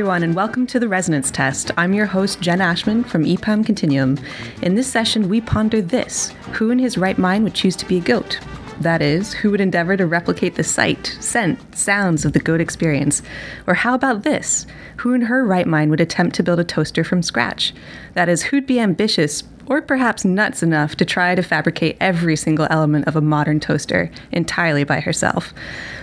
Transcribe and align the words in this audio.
everyone, 0.00 0.22
and 0.22 0.34
welcome 0.34 0.66
to 0.66 0.80
the 0.80 0.88
Resonance 0.88 1.30
Test. 1.30 1.70
I'm 1.76 1.92
your 1.92 2.06
host, 2.06 2.40
Jen 2.40 2.62
Ashman 2.62 3.04
from 3.04 3.22
EPAM 3.22 3.66
Continuum. 3.66 4.18
In 4.62 4.74
this 4.74 4.90
session, 4.90 5.28
we 5.28 5.42
ponder 5.42 5.82
this 5.82 6.30
Who 6.54 6.70
in 6.70 6.78
his 6.78 6.96
right 6.96 7.18
mind 7.18 7.44
would 7.44 7.52
choose 7.52 7.76
to 7.76 7.84
be 7.84 7.98
a 7.98 8.00
goat? 8.00 8.40
That 8.80 9.02
is, 9.02 9.34
who 9.34 9.50
would 9.50 9.60
endeavor 9.60 9.98
to 9.98 10.06
replicate 10.06 10.54
the 10.54 10.64
sight, 10.64 11.18
scent, 11.20 11.76
sounds 11.76 12.24
of 12.24 12.32
the 12.32 12.40
goat 12.40 12.62
experience? 12.62 13.20
Or 13.66 13.74
how 13.74 13.92
about 13.92 14.22
this? 14.22 14.66
Who 14.96 15.12
in 15.12 15.20
her 15.20 15.44
right 15.44 15.66
mind 15.66 15.90
would 15.90 16.00
attempt 16.00 16.34
to 16.36 16.42
build 16.42 16.60
a 16.60 16.64
toaster 16.64 17.04
from 17.04 17.22
scratch? 17.22 17.74
That 18.14 18.30
is, 18.30 18.44
who'd 18.44 18.66
be 18.66 18.80
ambitious 18.80 19.42
or 19.70 19.80
perhaps 19.80 20.24
nuts 20.24 20.64
enough 20.64 20.96
to 20.96 21.04
try 21.04 21.36
to 21.36 21.42
fabricate 21.42 21.96
every 22.00 22.34
single 22.34 22.66
element 22.70 23.06
of 23.06 23.14
a 23.14 23.20
modern 23.20 23.60
toaster 23.60 24.10
entirely 24.32 24.82
by 24.82 24.98
herself. 24.98 25.54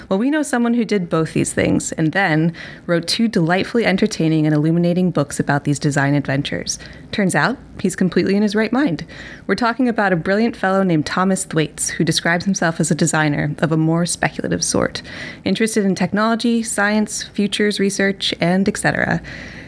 Well, 0.07 0.17
we 0.17 0.31
know 0.31 0.41
someone 0.41 0.73
who 0.73 0.85
did 0.85 1.09
both 1.09 1.33
these 1.33 1.51
things 1.51 1.91
and 1.91 2.13
then 2.13 2.53
wrote 2.85 3.09
two 3.09 3.27
delightfully 3.27 3.85
entertaining 3.85 4.45
and 4.45 4.55
illuminating 4.55 5.11
books 5.11 5.37
about 5.37 5.65
these 5.65 5.79
design 5.79 6.13
adventures. 6.13 6.79
Turns 7.11 7.35
out 7.35 7.57
he's 7.81 7.97
completely 7.97 8.37
in 8.37 8.41
his 8.41 8.55
right 8.55 8.71
mind. 8.71 9.05
We're 9.47 9.55
talking 9.55 9.89
about 9.89 10.13
a 10.13 10.15
brilliant 10.15 10.55
fellow 10.55 10.81
named 10.81 11.05
Thomas 11.05 11.43
Thwaites, 11.43 11.89
who 11.89 12.05
describes 12.05 12.45
himself 12.45 12.79
as 12.79 12.89
a 12.89 12.95
designer 12.95 13.53
of 13.59 13.73
a 13.73 13.77
more 13.77 14.05
speculative 14.05 14.63
sort, 14.63 15.01
interested 15.43 15.83
in 15.83 15.93
technology, 15.93 16.63
science, 16.63 17.23
futures 17.23 17.77
research, 17.77 18.33
and 18.39 18.69
etc. 18.69 19.21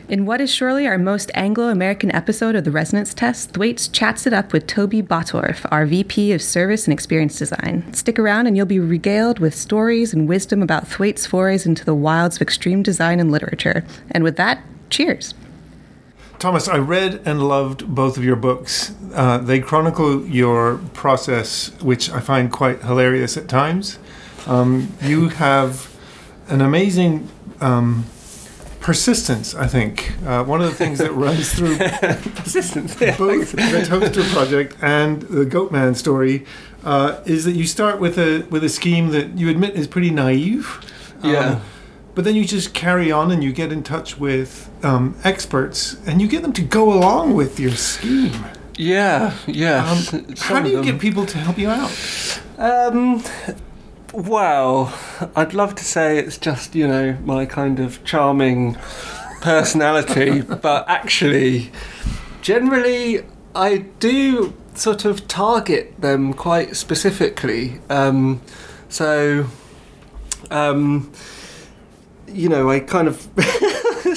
In 0.09 0.25
what 0.25 0.41
is 0.41 0.49
surely 0.51 0.87
our 0.87 0.97
most 0.97 1.29
Anglo 1.35 1.67
American 1.67 2.11
episode 2.15 2.55
of 2.55 2.63
the 2.63 2.71
Resonance 2.71 3.13
Test, 3.13 3.51
Thwaites 3.51 3.87
chats 3.87 4.25
it 4.25 4.33
up 4.33 4.51
with 4.51 4.65
Toby 4.65 5.03
Bottorf, 5.03 5.67
our 5.69 5.85
VP 5.85 6.31
of 6.31 6.41
Service 6.41 6.87
and 6.87 6.93
Experience 6.93 7.37
Design. 7.37 7.93
Stick 7.93 8.17
around 8.17 8.47
and 8.47 8.57
you'll 8.57 8.65
be 8.65 8.79
regaled 8.79 9.37
with 9.37 9.53
stories 9.53 10.11
and 10.11 10.27
wisdom 10.27 10.63
about 10.63 10.87
Thwaites' 10.87 11.27
forays 11.27 11.67
into 11.67 11.85
the 11.85 11.93
wilds 11.93 12.37
of 12.37 12.41
extreme 12.41 12.81
design 12.81 13.19
and 13.19 13.31
literature. 13.31 13.85
And 14.09 14.23
with 14.23 14.35
that, 14.37 14.63
cheers. 14.89 15.35
Thomas, 16.39 16.67
I 16.67 16.79
read 16.79 17.21
and 17.23 17.47
loved 17.47 17.93
both 17.93 18.17
of 18.17 18.23
your 18.23 18.35
books. 18.35 18.95
Uh, 19.13 19.37
they 19.37 19.59
chronicle 19.59 20.25
your 20.25 20.79
process, 20.93 21.69
which 21.83 22.09
I 22.09 22.19
find 22.19 22.51
quite 22.51 22.81
hilarious 22.81 23.37
at 23.37 23.47
times. 23.47 23.99
Um, 24.47 24.91
you 25.03 25.29
have 25.29 25.95
an 26.47 26.61
amazing 26.61 27.29
um, 27.61 28.05
persistence, 28.79 29.55
I 29.55 29.67
think. 29.67 30.13
Uh, 30.25 30.43
one 30.43 30.61
of 30.61 30.69
the 30.69 30.75
things 30.75 30.99
that 30.99 31.11
runs 31.13 31.53
through 31.55 31.77
persistence, 31.77 32.99
yeah, 32.99 33.17
both 33.17 33.51
the 33.51 33.85
Toaster 33.87 34.23
Project 34.33 34.75
and 34.81 35.21
the 35.23 35.45
Goatman 35.45 35.95
story 35.95 36.45
uh, 36.83 37.21
is 37.25 37.45
that 37.45 37.53
you 37.53 37.65
start 37.65 37.99
with 37.99 38.17
a 38.17 38.45
with 38.49 38.63
a 38.63 38.69
scheme 38.69 39.09
that 39.09 39.37
you 39.37 39.49
admit 39.49 39.75
is 39.75 39.87
pretty 39.87 40.09
naive. 40.09 40.79
Um, 41.21 41.33
yeah. 41.33 41.59
But 42.15 42.25
then 42.25 42.35
you 42.35 42.43
just 42.43 42.73
carry 42.73 43.11
on 43.11 43.31
and 43.31 43.43
you 43.43 43.53
get 43.53 43.71
in 43.71 43.83
touch 43.83 44.17
with 44.19 44.69
um, 44.83 45.15
experts 45.23 45.95
and 46.05 46.21
you 46.21 46.27
get 46.27 46.41
them 46.41 46.53
to 46.53 46.61
go 46.61 46.91
along 46.91 47.33
with 47.33 47.59
your 47.59 47.71
scheme. 47.71 48.45
Yeah, 48.75 49.35
yeah. 49.45 49.89
Um, 49.89 50.35
how 50.37 50.61
do 50.61 50.69
you 50.69 50.83
get 50.83 50.99
people 50.99 51.25
to 51.25 51.37
help 51.37 51.57
you 51.57 51.69
out? 51.69 51.91
Well, 54.13 54.91
I'd 55.35 55.53
love 55.53 55.75
to 55.75 55.83
say 55.83 56.17
it's 56.17 56.37
just, 56.37 56.73
you 56.73 56.87
know, 56.87 57.15
my 57.23 57.45
kind 57.45 57.79
of 57.79 58.03
charming 58.03 58.75
personality, 59.41 60.41
but 60.61 60.89
actually, 60.89 61.71
generally, 62.41 63.23
I 63.53 63.85
do 63.99 64.55
sort 64.73 65.05
of 65.05 65.27
target 65.27 66.01
them 66.01 66.33
quite 66.33 66.75
specifically. 66.75 67.79
Um, 67.89 68.41
so, 68.87 69.45
um, 70.49 71.11
you 72.27 72.49
know, 72.49 72.69
I 72.69 72.79
kind 72.79 73.07
of 73.07 73.27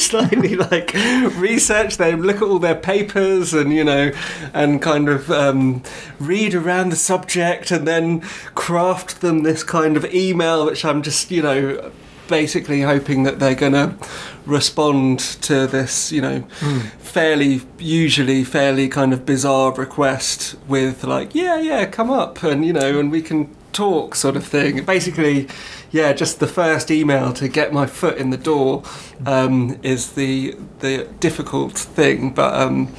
slightly 0.02 0.56
like 0.70 0.92
research 1.36 1.96
them, 1.96 2.22
look 2.22 2.36
at 2.36 2.42
all 2.42 2.58
their 2.58 2.74
papers, 2.74 3.54
and 3.54 3.72
you 3.72 3.84
know, 3.84 4.12
and 4.52 4.82
kind 4.82 5.08
of 5.08 5.30
um, 5.30 5.82
read 6.18 6.54
around 6.54 6.90
the 6.90 6.96
subject, 6.96 7.70
and 7.70 7.86
then 7.86 8.20
craft 8.54 9.20
them 9.20 9.42
this 9.42 9.62
kind 9.64 9.96
of 9.96 10.04
email, 10.14 10.66
which 10.66 10.84
I'm 10.84 11.02
just 11.02 11.30
you 11.30 11.42
know 11.42 11.92
basically 12.28 12.82
hoping 12.82 13.24
that 13.24 13.38
they're 13.38 13.54
going 13.54 13.72
to 13.74 13.94
respond 14.46 15.18
to 15.18 15.66
this, 15.66 16.10
you 16.10 16.20
know, 16.20 16.40
mm. 16.60 16.82
fairly, 16.98 17.60
usually 17.78 18.44
fairly 18.44 18.88
kind 18.88 19.12
of 19.12 19.26
bizarre 19.26 19.72
request 19.74 20.56
with 20.66 21.04
like, 21.04 21.34
yeah, 21.34 21.58
yeah, 21.58 21.84
come 21.84 22.10
up 22.10 22.42
and, 22.42 22.64
you 22.64 22.72
know, 22.72 22.98
and 22.98 23.10
we 23.10 23.20
can 23.20 23.54
talk 23.72 24.14
sort 24.14 24.36
of 24.36 24.44
thing. 24.44 24.84
Basically, 24.84 25.48
yeah, 25.90 26.12
just 26.12 26.40
the 26.40 26.46
first 26.46 26.90
email 26.90 27.32
to 27.34 27.48
get 27.48 27.72
my 27.72 27.86
foot 27.86 28.18
in 28.18 28.30
the 28.30 28.36
door 28.36 28.82
um, 29.26 29.78
is 29.82 30.12
the 30.12 30.56
the 30.80 31.08
difficult 31.20 31.72
thing. 31.72 32.32
But 32.32 32.54
um, 32.54 32.94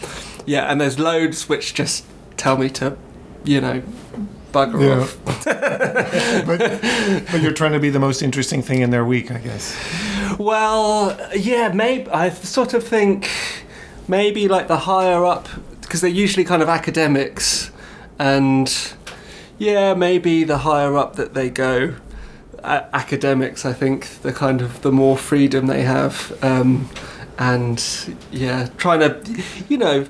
yeah, 0.46 0.72
and 0.72 0.80
there's 0.80 1.00
loads 1.00 1.50
which 1.50 1.74
just 1.74 2.06
tell 2.38 2.58
me 2.58 2.70
to, 2.70 2.98
you 3.44 3.62
know, 3.62 3.82
bugger 4.52 4.82
yeah. 4.82 5.02
off. 5.02 5.20
but, 6.46 7.32
but, 7.32 7.42
you're 7.42 7.54
trying 7.54 7.74
to 7.74 7.80
be 7.80 7.90
the 7.90 8.00
most 8.00 8.22
interesting 8.22 8.62
thing 8.62 8.82
in 8.82 8.92
their 8.92 9.06
week, 9.06 9.32
I 9.32 9.40
guess. 9.40 9.76
Well, 10.38 11.18
yeah, 11.36 11.70
maybe 11.74 12.10
I 12.12 12.30
sort 12.30 12.74
of 12.74 12.84
think 12.84 13.30
maybe 14.08 14.48
like 14.48 14.68
the 14.68 14.78
higher 14.78 15.26
up 15.26 15.48
because 15.82 16.02
they're 16.02 16.10
usually 16.10 16.44
kind 16.44 16.62
of 16.62 16.70
academics 16.70 17.72
and 18.20 18.94
yeah 19.64 19.94
maybe 19.94 20.44
the 20.44 20.60
higher 20.60 20.98
up 20.98 21.16
that 21.16 21.34
they 21.34 21.50
go 21.50 21.96
academics, 22.64 23.66
I 23.66 23.74
think 23.74 24.08
the 24.22 24.32
kind 24.32 24.62
of 24.62 24.82
the 24.82 24.92
more 24.92 25.18
freedom 25.18 25.68
they 25.68 25.84
have, 25.84 26.38
um, 26.42 26.90
and 27.38 27.84
yeah, 28.32 28.70
trying 28.78 29.00
to, 29.00 29.44
you 29.68 29.78
know, 29.78 30.08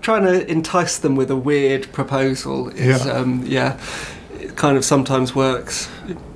trying 0.00 0.24
to 0.24 0.50
entice 0.50 0.98
them 0.98 1.16
with 1.16 1.30
a 1.30 1.36
weird 1.36 1.92
proposal 1.92 2.68
is 2.70 3.04
yeah, 3.04 3.12
um, 3.12 3.42
yeah 3.44 3.78
it 4.38 4.56
kind 4.56 4.76
of 4.76 4.84
sometimes 4.84 5.34
works. 5.34 5.88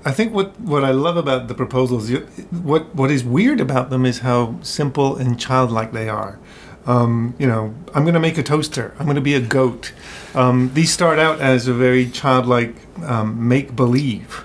I 0.05 0.13
think 0.13 0.35
what, 0.35 0.61
what 0.61 0.85
I 0.85 0.91
love 0.91 1.17
about 1.17 1.49
the 1.49 1.55
proposals, 1.55 2.11
what 2.11 2.95
what 2.95 3.11
is 3.11 3.25
weird 3.25 3.61
about 3.61 3.89
them 3.91 4.05
is 4.05 4.19
how 4.19 4.61
simple 4.63 5.17
and 5.17 5.41
childlike 5.41 5.93
they 5.93 6.09
are. 6.09 6.39
Um, 6.87 7.34
you 7.39 7.47
know, 7.47 7.75
I'm 7.95 8.03
going 8.03 8.15
to 8.15 8.21
make 8.21 8.37
a 8.37 8.43
toaster. 8.43 8.95
I'm 8.99 9.06
going 9.06 9.17
to 9.17 9.22
be 9.22 9.34
a 9.34 9.41
goat. 9.41 9.93
Um, 10.34 10.71
these 10.75 10.93
start 10.93 11.19
out 11.19 11.41
as 11.41 11.67
a 11.67 11.72
very 11.72 12.11
childlike 12.11 12.75
um, 13.03 13.49
make 13.49 13.75
believe. 13.75 14.45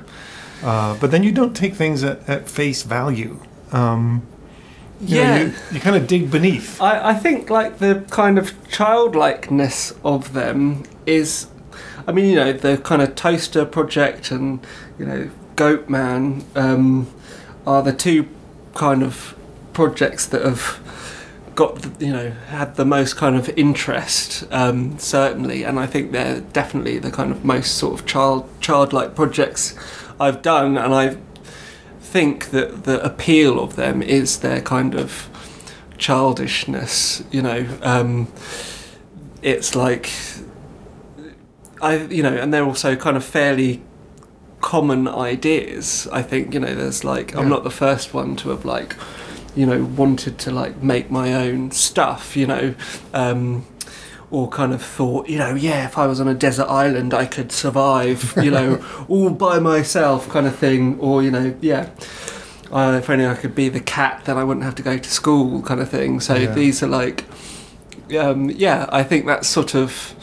Uh, 0.64 0.98
but 1.00 1.12
then 1.12 1.24
you 1.24 1.32
don't 1.32 1.56
take 1.56 1.74
things 1.74 2.04
at, 2.04 2.28
at 2.30 2.50
face 2.50 2.84
value. 2.84 3.40
Um, 3.72 4.26
you 5.02 5.18
yeah, 5.18 5.38
know, 5.38 5.46
you, 5.46 5.54
you, 5.72 5.80
kind 5.80 5.96
of 5.96 6.08
dig 6.08 6.30
beneath. 6.30 6.82
I, 6.82 7.12
I 7.12 7.14
think 7.14 7.50
like 7.50 7.80
the 7.80 8.06
kind 8.10 8.38
of 8.38 8.54
childlikeness 8.70 9.94
of 10.04 10.34
them 10.34 10.84
is, 11.06 11.48
I 12.06 12.12
mean, 12.12 12.26
you 12.26 12.36
know, 12.36 12.52
the 12.52 12.78
kind 12.78 13.02
of 13.02 13.16
toaster 13.16 13.66
project 13.66 14.32
and 14.32 14.66
you 14.98 15.06
know, 15.06 15.30
Goatman 15.56 16.44
um, 16.58 17.08
are 17.66 17.82
the 17.82 17.94
two 17.94 18.28
kind 18.76 19.04
of 19.04 19.36
projects 19.72 20.26
that 20.28 20.44
have 20.44 20.80
got 21.60 22.02
you 22.02 22.14
know 22.14 22.30
had 22.48 22.76
the 22.76 22.86
most 22.86 23.18
kind 23.18 23.36
of 23.36 23.50
interest 23.66 24.48
um, 24.52 24.98
certainly 24.98 25.64
and 25.64 25.80
I 25.80 25.86
think 25.86 26.12
they're 26.12 26.40
definitely 26.40 27.00
the 27.00 27.12
kind 27.12 27.32
of 27.32 27.44
most 27.44 27.78
sort 27.78 28.00
of 28.00 28.06
child 28.06 28.50
childlike 28.62 29.14
projects 29.16 29.76
I've 30.20 30.42
done, 30.42 30.78
and 30.78 30.94
I 30.94 31.18
think 32.02 32.50
that 32.50 32.84
the 32.84 33.04
appeal 33.04 33.60
of 33.60 33.76
them 33.78 34.02
is 34.02 34.40
their 34.40 34.62
kind 34.62 34.94
of 34.94 35.30
childishness. 35.98 37.24
You 37.32 37.42
know, 37.42 37.78
um, 37.82 38.32
it's 39.42 39.76
like 39.76 40.12
I, 41.82 41.98
you 41.98 42.22
know, 42.22 42.36
and 42.36 42.54
they're 42.54 42.66
also 42.66 42.96
kind 42.98 43.16
of 43.16 43.24
fairly 43.24 43.82
common 44.60 45.08
ideas. 45.08 46.08
I 46.12 46.22
think 46.22 46.54
you 46.54 46.60
know, 46.60 46.76
there's 46.76 47.06
like 47.06 47.32
yeah. 47.32 47.40
I'm 47.40 47.48
not 47.48 47.64
the 47.64 47.72
first 47.72 48.14
one 48.14 48.36
to 48.38 48.50
have 48.50 48.66
like 48.66 48.96
you 49.56 49.66
know 49.66 49.84
wanted 49.84 50.38
to 50.40 50.52
like 50.52 50.82
make 50.84 51.10
my 51.12 51.34
own 51.34 51.72
stuff. 51.72 52.36
You 52.36 52.48
know. 52.48 52.76
Um, 53.14 53.66
or 54.32 54.48
kind 54.48 54.74
of 54.74 54.84
thought, 54.84 55.28
you 55.28 55.40
know, 55.40 55.56
yeah, 55.56 55.86
if 55.86 55.98
I 55.98 56.06
was 56.06 56.22
on 56.22 56.28
a 56.28 56.36
desert 56.36 56.68
island, 56.68 57.16
I 57.16 57.26
could 57.26 57.52
survive, 57.52 58.34
you 58.44 58.52
know, 58.52 58.86
all 59.08 59.32
by 59.32 59.58
myself, 59.58 60.30
kind 60.30 60.46
of 60.46 60.56
thing, 60.56 61.00
or 61.00 61.24
you 61.24 61.32
know, 61.32 61.56
yeah. 61.62 61.90
Uh, 62.72 63.00
if 63.02 63.10
only 63.10 63.26
I 63.26 63.34
could 63.34 63.56
be 63.56 63.70
the 63.70 63.80
cat, 63.80 64.26
then 64.26 64.38
I 64.38 64.44
wouldn't 64.44 64.64
have 64.64 64.76
to 64.76 64.84
go 64.84 65.00
to 65.00 65.10
school, 65.10 65.64
kind 65.64 65.80
of 65.80 65.90
thing. 65.90 66.20
So 66.20 66.36
yeah. 66.36 66.54
these 66.54 66.84
are 66.84 66.88
like, 66.88 67.26
um, 68.16 68.52
yeah, 68.52 68.88
I 68.90 69.02
think 69.02 69.26
that's 69.26 69.48
sort 69.48 69.74
of 69.74 70.14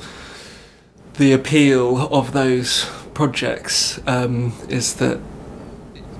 the 1.14 1.32
appeal 1.32 2.06
of 2.14 2.32
those 2.32 2.84
projects 3.14 4.00
um, 4.06 4.52
is 4.68 4.94
that 4.96 5.18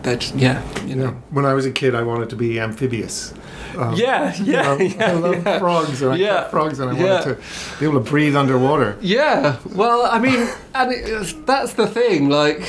yeah, 0.07 0.63
you 0.85 0.97
know. 0.97 1.05
Yeah. 1.05 1.15
When 1.31 1.45
I 1.45 1.55
was 1.55 1.67
a 1.67 1.71
kid, 1.71 1.95
I 1.95 2.03
wanted 2.03 2.31
to 2.31 2.37
be 2.37 2.61
amphibious. 2.61 3.35
Um, 3.77 3.95
yeah, 3.95 4.35
yeah, 4.43 4.43
you 4.43 4.53
know, 4.53 4.77
yeah, 4.79 5.11
I 5.11 5.13
love 5.13 5.47
yeah. 5.47 5.59
frogs, 5.59 6.03
and 6.03 6.13
I 6.13 6.17
yeah. 6.17 6.49
frogs, 6.49 6.81
and 6.81 6.91
I 6.91 6.97
yeah. 6.97 7.15
wanted 7.15 7.37
to 7.37 7.79
be 7.79 7.87
able 7.87 8.03
to 8.03 8.11
breathe 8.11 8.37
underwater. 8.37 8.97
Yeah, 9.01 9.59
well, 9.75 10.07
I 10.07 10.19
mean, 10.19 10.49
and 10.75 10.93
it, 10.93 11.47
that's 11.47 11.75
the 11.75 11.87
thing, 11.87 12.29
like, 12.29 12.69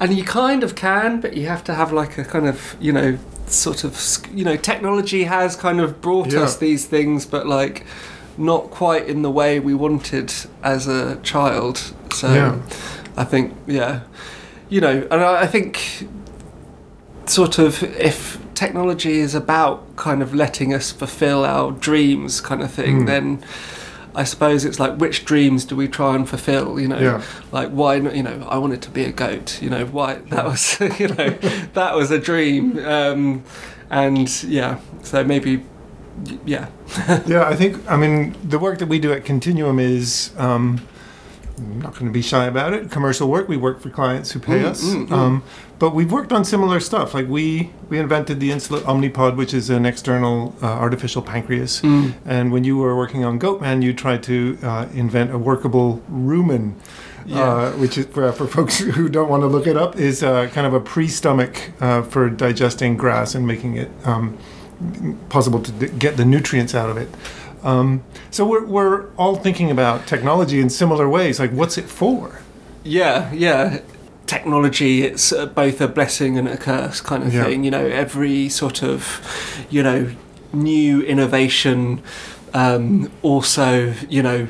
and 0.00 0.16
you 0.16 0.24
kind 0.24 0.62
of 0.62 0.74
can, 0.74 1.20
but 1.20 1.36
you 1.36 1.46
have 1.46 1.62
to 1.64 1.74
have 1.74 1.92
like 1.92 2.18
a 2.18 2.24
kind 2.24 2.46
of, 2.46 2.76
you 2.80 2.92
know, 2.92 3.18
sort 3.46 3.84
of 3.84 3.98
you 4.32 4.44
know 4.44 4.56
technology 4.56 5.24
has 5.24 5.56
kind 5.56 5.80
of 5.80 6.00
brought 6.00 6.34
us 6.34 6.56
these 6.56 6.86
things, 6.86 7.26
but 7.26 7.46
like 7.46 7.86
not 8.36 8.70
quite 8.70 9.06
in 9.08 9.22
the 9.22 9.30
way 9.30 9.60
we 9.60 9.74
wanted 9.74 10.32
as 10.62 10.86
a 10.86 11.16
child. 11.22 11.94
So. 12.12 12.60
I 13.18 13.24
think 13.24 13.56
yeah, 13.66 14.02
you 14.68 14.80
know, 14.80 15.06
and 15.10 15.20
I, 15.20 15.42
I 15.42 15.46
think 15.48 16.08
sort 17.30 17.58
of 17.58 17.82
if 17.82 18.38
technology 18.54 19.18
is 19.18 19.34
about 19.34 19.96
kind 19.96 20.22
of 20.22 20.34
letting 20.34 20.74
us 20.74 20.90
fulfill 20.92 21.44
our 21.44 21.70
dreams 21.72 22.40
kind 22.40 22.62
of 22.62 22.70
thing 22.70 23.02
Mm. 23.02 23.06
then 23.06 23.44
i 24.14 24.24
suppose 24.24 24.64
it's 24.64 24.80
like 24.80 24.94
which 24.96 25.24
dreams 25.24 25.64
do 25.64 25.76
we 25.76 25.86
try 25.86 26.14
and 26.16 26.28
fulfill 26.28 26.80
you 26.80 26.88
know 26.88 26.98
Yeah. 26.98 27.22
like 27.52 27.68
why 27.70 27.98
not 28.00 28.16
you 28.16 28.22
know 28.22 28.46
i 28.50 28.58
wanted 28.58 28.82
to 28.82 28.90
be 28.90 29.04
a 29.04 29.12
goat 29.12 29.60
you 29.62 29.70
know 29.70 29.84
why 29.86 30.14
that 30.30 30.44
was 30.44 30.80
you 31.00 31.08
know 31.08 31.30
that 31.74 31.94
was 31.94 32.10
a 32.10 32.18
dream 32.18 32.78
um 32.84 33.44
and 33.90 34.28
yeah 34.44 34.78
so 35.02 35.22
maybe 35.22 35.62
yeah 36.44 36.66
yeah, 37.26 37.44
I 37.46 37.54
think, 37.54 37.78
I 37.88 37.96
mean, 37.96 38.34
the 38.42 38.58
work 38.58 38.78
that 38.80 38.88
we 38.88 38.98
do 38.98 39.12
at 39.12 39.24
Continuum 39.24 39.78
is, 39.78 40.32
um, 40.36 40.80
I'm 41.58 41.80
not 41.80 41.92
going 41.94 42.06
to 42.06 42.12
be 42.12 42.22
shy 42.22 42.46
about 42.46 42.72
it, 42.74 42.90
commercial 42.90 43.28
work. 43.28 43.48
We 43.48 43.56
work 43.56 43.80
for 43.80 43.90
clients 43.90 44.32
who 44.32 44.40
pay 44.40 44.60
Mm, 44.60 44.64
us. 44.64 44.82
mm, 44.84 45.06
mm. 45.08 45.12
Um, 45.12 45.42
but 45.78 45.94
we've 45.94 46.10
worked 46.10 46.32
on 46.32 46.44
similar 46.44 46.80
stuff. 46.80 47.14
Like 47.14 47.28
we, 47.28 47.70
we 47.88 47.98
invented 47.98 48.40
the 48.40 48.50
Insulet 48.50 48.80
Omnipod, 48.82 49.36
which 49.36 49.54
is 49.54 49.70
an 49.70 49.86
external 49.86 50.54
uh, 50.62 50.66
artificial 50.66 51.22
pancreas. 51.22 51.80
Mm. 51.82 52.14
And 52.26 52.52
when 52.52 52.64
you 52.64 52.76
were 52.78 52.96
working 52.96 53.24
on 53.24 53.38
Goatman, 53.38 53.82
you 53.82 53.92
tried 53.92 54.22
to 54.24 54.58
uh, 54.62 54.86
invent 54.94 55.32
a 55.32 55.38
workable 55.38 56.02
rumen. 56.10 56.74
Yeah. 57.26 57.42
Uh, 57.42 57.72
which 57.72 57.98
is 57.98 58.06
for, 58.06 58.32
for 58.32 58.46
folks 58.46 58.78
who 58.96 59.08
don't 59.08 59.28
want 59.28 59.42
to 59.42 59.46
look 59.48 59.66
it 59.66 59.76
up 59.76 59.96
is 59.96 60.22
uh, 60.22 60.48
kind 60.48 60.66
of 60.66 60.72
a 60.72 60.80
pre-stomach 60.80 61.72
uh, 61.80 62.00
for 62.02 62.30
digesting 62.30 62.96
grass 62.96 63.34
and 63.34 63.46
making 63.46 63.76
it 63.76 63.90
um, 64.04 64.38
possible 65.28 65.60
to 65.60 65.70
d- 65.72 65.88
get 65.98 66.16
the 66.16 66.24
nutrients 66.24 66.74
out 66.74 66.88
of 66.88 66.96
it. 66.96 67.08
Um, 67.62 68.02
so 68.30 68.44
we're, 68.46 68.64
we're 68.64 69.10
all 69.16 69.36
thinking 69.36 69.70
about 69.70 70.06
technology 70.06 70.60
in 70.60 70.70
similar 70.70 71.08
ways. 71.08 71.38
Like, 71.40 71.50
what's 71.52 71.76
it 71.78 71.86
for? 71.86 72.40
Yeah, 72.84 73.32
yeah. 73.32 73.80
Technology, 74.26 75.02
it's 75.02 75.32
uh, 75.32 75.46
both 75.46 75.80
a 75.80 75.88
blessing 75.88 76.36
and 76.38 76.46
a 76.48 76.56
curse 76.56 77.00
kind 77.00 77.22
of 77.24 77.32
Yeah. 77.34 77.44
thing. 77.44 77.64
You 77.64 77.70
know, 77.70 77.86
every 77.86 78.48
sort 78.48 78.82
of, 78.82 79.20
you 79.70 79.82
know, 79.82 80.10
new 80.52 81.02
innovation 81.02 82.02
um, 82.54 83.10
also, 83.22 83.92
you 84.08 84.22
know, 84.22 84.48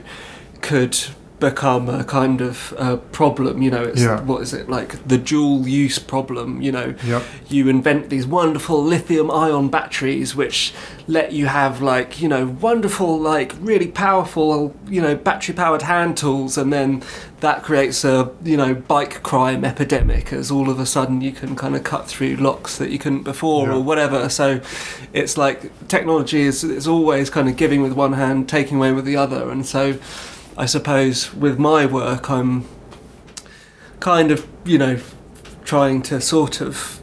could 0.60 0.98
become 1.40 1.88
a 1.88 2.02
kind 2.04 2.40
of 2.40 2.74
uh, 2.78 2.96
problem. 3.12 3.62
You 3.62 3.70
know, 3.70 3.82
it's 3.82 4.02
Yeah. 4.02 4.20
what 4.22 4.42
is 4.42 4.52
it 4.52 4.68
like 4.68 5.06
the 5.06 5.18
dual 5.18 5.68
use 5.68 5.98
problem? 5.98 6.60
You 6.60 6.72
know, 6.72 6.94
Yep. 7.06 7.22
you 7.48 7.68
invent 7.68 8.10
these 8.10 8.26
wonderful 8.26 8.82
lithium 8.82 9.30
ion 9.30 9.68
batteries 9.68 10.34
which 10.34 10.72
let 11.06 11.32
you 11.32 11.46
have 11.46 11.80
like 11.80 12.20
you 12.20 12.28
know 12.28 12.54
wonderful 12.60 13.18
like 13.18 13.54
really 13.60 13.86
powerful 13.86 14.74
you 14.90 15.00
know 15.00 15.14
battery 15.16 15.54
powered 15.54 15.80
hand 15.80 16.18
tools 16.18 16.58
and 16.58 16.70
then 16.70 17.02
that 17.40 17.62
creates 17.62 18.04
a 18.04 18.30
you 18.44 18.58
know 18.58 18.74
bike 18.74 19.22
crime 19.22 19.64
epidemic 19.64 20.34
as 20.34 20.50
all 20.50 20.68
of 20.68 20.78
a 20.78 20.84
sudden 20.84 21.22
you 21.22 21.32
can 21.32 21.56
kind 21.56 21.74
of 21.74 21.82
cut 21.82 22.06
through 22.06 22.36
locks 22.36 22.76
that 22.76 22.90
you 22.90 22.98
couldn't 22.98 23.22
before 23.22 23.68
Yeah. 23.68 23.76
or 23.76 23.80
whatever 23.82 24.28
so 24.28 24.60
it's 25.14 25.38
like 25.38 25.70
technology 25.88 26.42
is 26.42 26.62
is 26.62 26.86
always 26.86 27.30
kind 27.30 27.48
of 27.48 27.56
giving 27.56 27.80
with 27.80 27.94
one 27.94 28.12
hand 28.12 28.46
taking 28.46 28.76
away 28.76 28.92
with 28.92 29.06
the 29.06 29.16
other 29.16 29.48
and 29.50 29.64
so 29.64 29.94
i 30.58 30.66
suppose 30.66 31.32
with 31.34 31.58
my 31.58 31.86
work 31.86 32.28
i'm 32.28 32.64
kind 34.00 34.30
of 34.30 34.46
you 34.64 34.78
know 34.78 34.98
trying 35.64 36.02
to 36.02 36.20
sort 36.20 36.60
of 36.60 37.00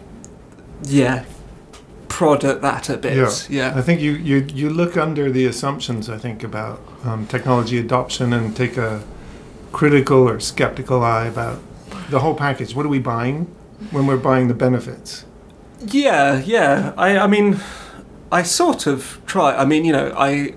yeah 0.83 1.25
prod 2.07 2.43
at 2.45 2.61
that 2.61 2.89
a 2.89 2.97
bit 2.97 3.17
Yeah. 3.17 3.31
yeah 3.49 3.77
I 3.77 3.81
think 3.81 3.99
you, 3.99 4.11
you, 4.11 4.37
you 4.53 4.69
look 4.69 4.95
under 4.95 5.29
the 5.29 5.45
assumptions, 5.47 6.09
I 6.09 6.17
think, 6.17 6.43
about 6.43 6.79
um, 7.03 7.27
technology 7.27 7.77
adoption 7.77 8.31
and 8.31 8.55
take 8.55 8.77
a 8.77 9.03
critical 9.73 10.29
or 10.29 10.39
skeptical 10.39 11.03
eye 11.03 11.25
about 11.27 11.59
the 12.09 12.19
whole 12.19 12.33
package. 12.35 12.73
What 12.73 12.85
are 12.85 12.89
we 12.97 12.99
buying 12.99 13.47
when 13.91 14.07
we're 14.07 14.23
buying 14.31 14.47
the 14.47 14.53
benefits? 14.53 15.25
Yeah, 15.81 16.39
yeah. 16.39 16.93
I, 16.97 17.17
I 17.17 17.27
mean, 17.27 17.59
I 18.31 18.43
sort 18.43 18.87
of 18.87 19.19
try. 19.25 19.53
I 19.53 19.65
mean, 19.65 19.83
you 19.83 19.91
know, 19.91 20.13
I 20.17 20.53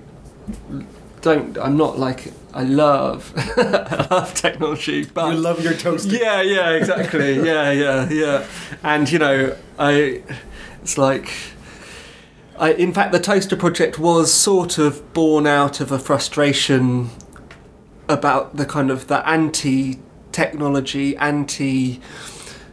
don't. 1.21 1.57
I'm 1.59 1.77
not 1.77 1.99
like 1.99 2.33
I 2.55 2.63
love, 2.63 3.33
I 3.57 4.07
love 4.11 4.35
technology, 4.35 5.05
but 5.05 5.35
you 5.35 5.41
love 5.41 5.63
your 5.63 5.75
toaster. 5.75 6.17
yeah, 6.17 6.43
yeah, 6.43 6.71
exactly. 6.71 7.37
yeah, 7.47 7.71
yeah, 7.71 8.09
yeah. 8.09 8.47
And 8.83 9.11
you 9.11 9.19
know, 9.19 9.57
I. 9.79 10.23
It's 10.83 10.99
like. 10.99 11.33
I, 12.59 12.73
in 12.73 12.93
fact, 12.93 13.13
the 13.13 13.21
Toaster 13.21 13.55
Project 13.55 14.01
was 14.01 14.33
sort 14.33 14.79
of 14.79 15.13
born 15.13 15.47
out 15.47 15.81
of 15.81 15.93
a 15.93 15.99
frustration 15.99 17.11
about 18.09 18.57
the 18.57 18.67
kind 18.67 18.91
of 18.91 19.07
the 19.07 19.25
anti-technology, 19.29 21.17
anti 21.19 22.01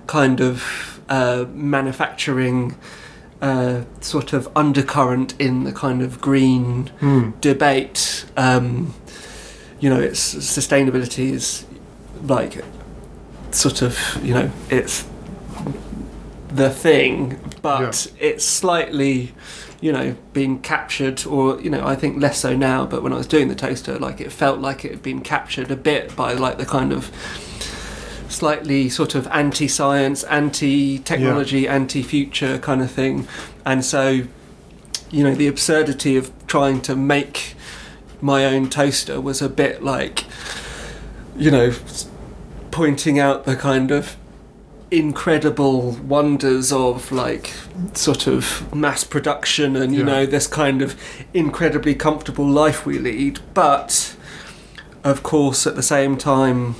kind 0.07 0.41
of 0.41 1.01
uh, 1.07 1.45
manufacturing 1.49 2.75
uh, 3.41 3.83
sort 4.01 4.33
of 4.33 4.47
undercurrent 4.55 5.33
in 5.39 5.63
the 5.65 5.71
kind 5.71 6.01
of 6.01 6.19
green 6.21 6.87
Hmm. 6.99 7.31
debate. 7.41 8.25
Um, 8.37 8.93
you 9.79 9.89
know, 9.89 9.99
it's 9.99 10.33
sustainability 10.35 11.31
is 11.31 11.65
like 12.23 12.63
sort 13.51 13.81
of 13.81 13.97
you 14.23 14.33
know 14.33 14.49
it's 14.69 15.05
the 16.49 16.69
thing, 16.69 17.39
but 17.61 18.11
it's 18.19 18.45
slightly 18.45 19.33
you 19.81 19.91
know 19.91 20.15
being 20.33 20.59
captured 20.61 21.25
or 21.27 21.59
you 21.61 21.69
know 21.69 21.85
I 21.85 21.95
think 21.95 22.21
less 22.21 22.39
so 22.39 22.55
now. 22.55 22.85
But 22.85 23.03
when 23.03 23.11
I 23.13 23.17
was 23.17 23.27
doing 23.27 23.49
the 23.49 23.55
toaster, 23.55 23.99
like 23.99 24.21
it 24.21 24.31
felt 24.31 24.59
like 24.59 24.85
it 24.85 24.91
had 24.91 25.03
been 25.03 25.21
captured 25.21 25.69
a 25.71 25.75
bit 25.75 26.15
by 26.15 26.33
like 26.33 26.57
the 26.57 26.65
kind 26.65 26.93
of 26.93 27.11
slightly 28.29 28.89
sort 28.89 29.15
of 29.15 29.27
anti-science, 29.27 30.23
anti-technology, 30.25 31.67
anti-future 31.67 32.57
kind 32.59 32.81
of 32.81 32.91
thing, 32.91 33.27
and 33.65 33.83
so 33.85 34.21
you 35.11 35.23
know 35.23 35.35
the 35.35 35.47
absurdity 35.47 36.17
of 36.17 36.31
trying 36.47 36.81
to 36.81 36.95
make 36.95 37.55
my 38.21 38.45
own 38.45 38.69
toaster 38.69 39.21
was 39.21 39.41
a 39.41 39.49
bit 39.49 39.83
like 39.83 40.25
you 41.37 41.51
know 41.51 41.71
pointing 42.71 43.19
out 43.19 43.45
the 43.45 43.55
kind 43.55 43.91
of 43.91 44.17
incredible 44.91 45.91
wonders 45.91 46.71
of 46.71 47.11
like 47.11 47.51
sort 47.93 48.27
of 48.27 48.73
mass 48.73 49.03
production 49.03 49.75
and 49.75 49.93
you 49.93 49.99
Yeah. 49.99 50.05
know 50.05 50.25
this 50.25 50.47
kind 50.47 50.81
of 50.81 50.95
incredibly 51.33 51.95
comfortable 51.95 52.47
life 52.47 52.85
we 52.85 52.97
lead. 52.99 53.39
But 53.53 54.15
of 55.03 55.21
course 55.23 55.67
at 55.67 55.75
the 55.75 55.83
same 55.83 56.17
time 56.17 56.75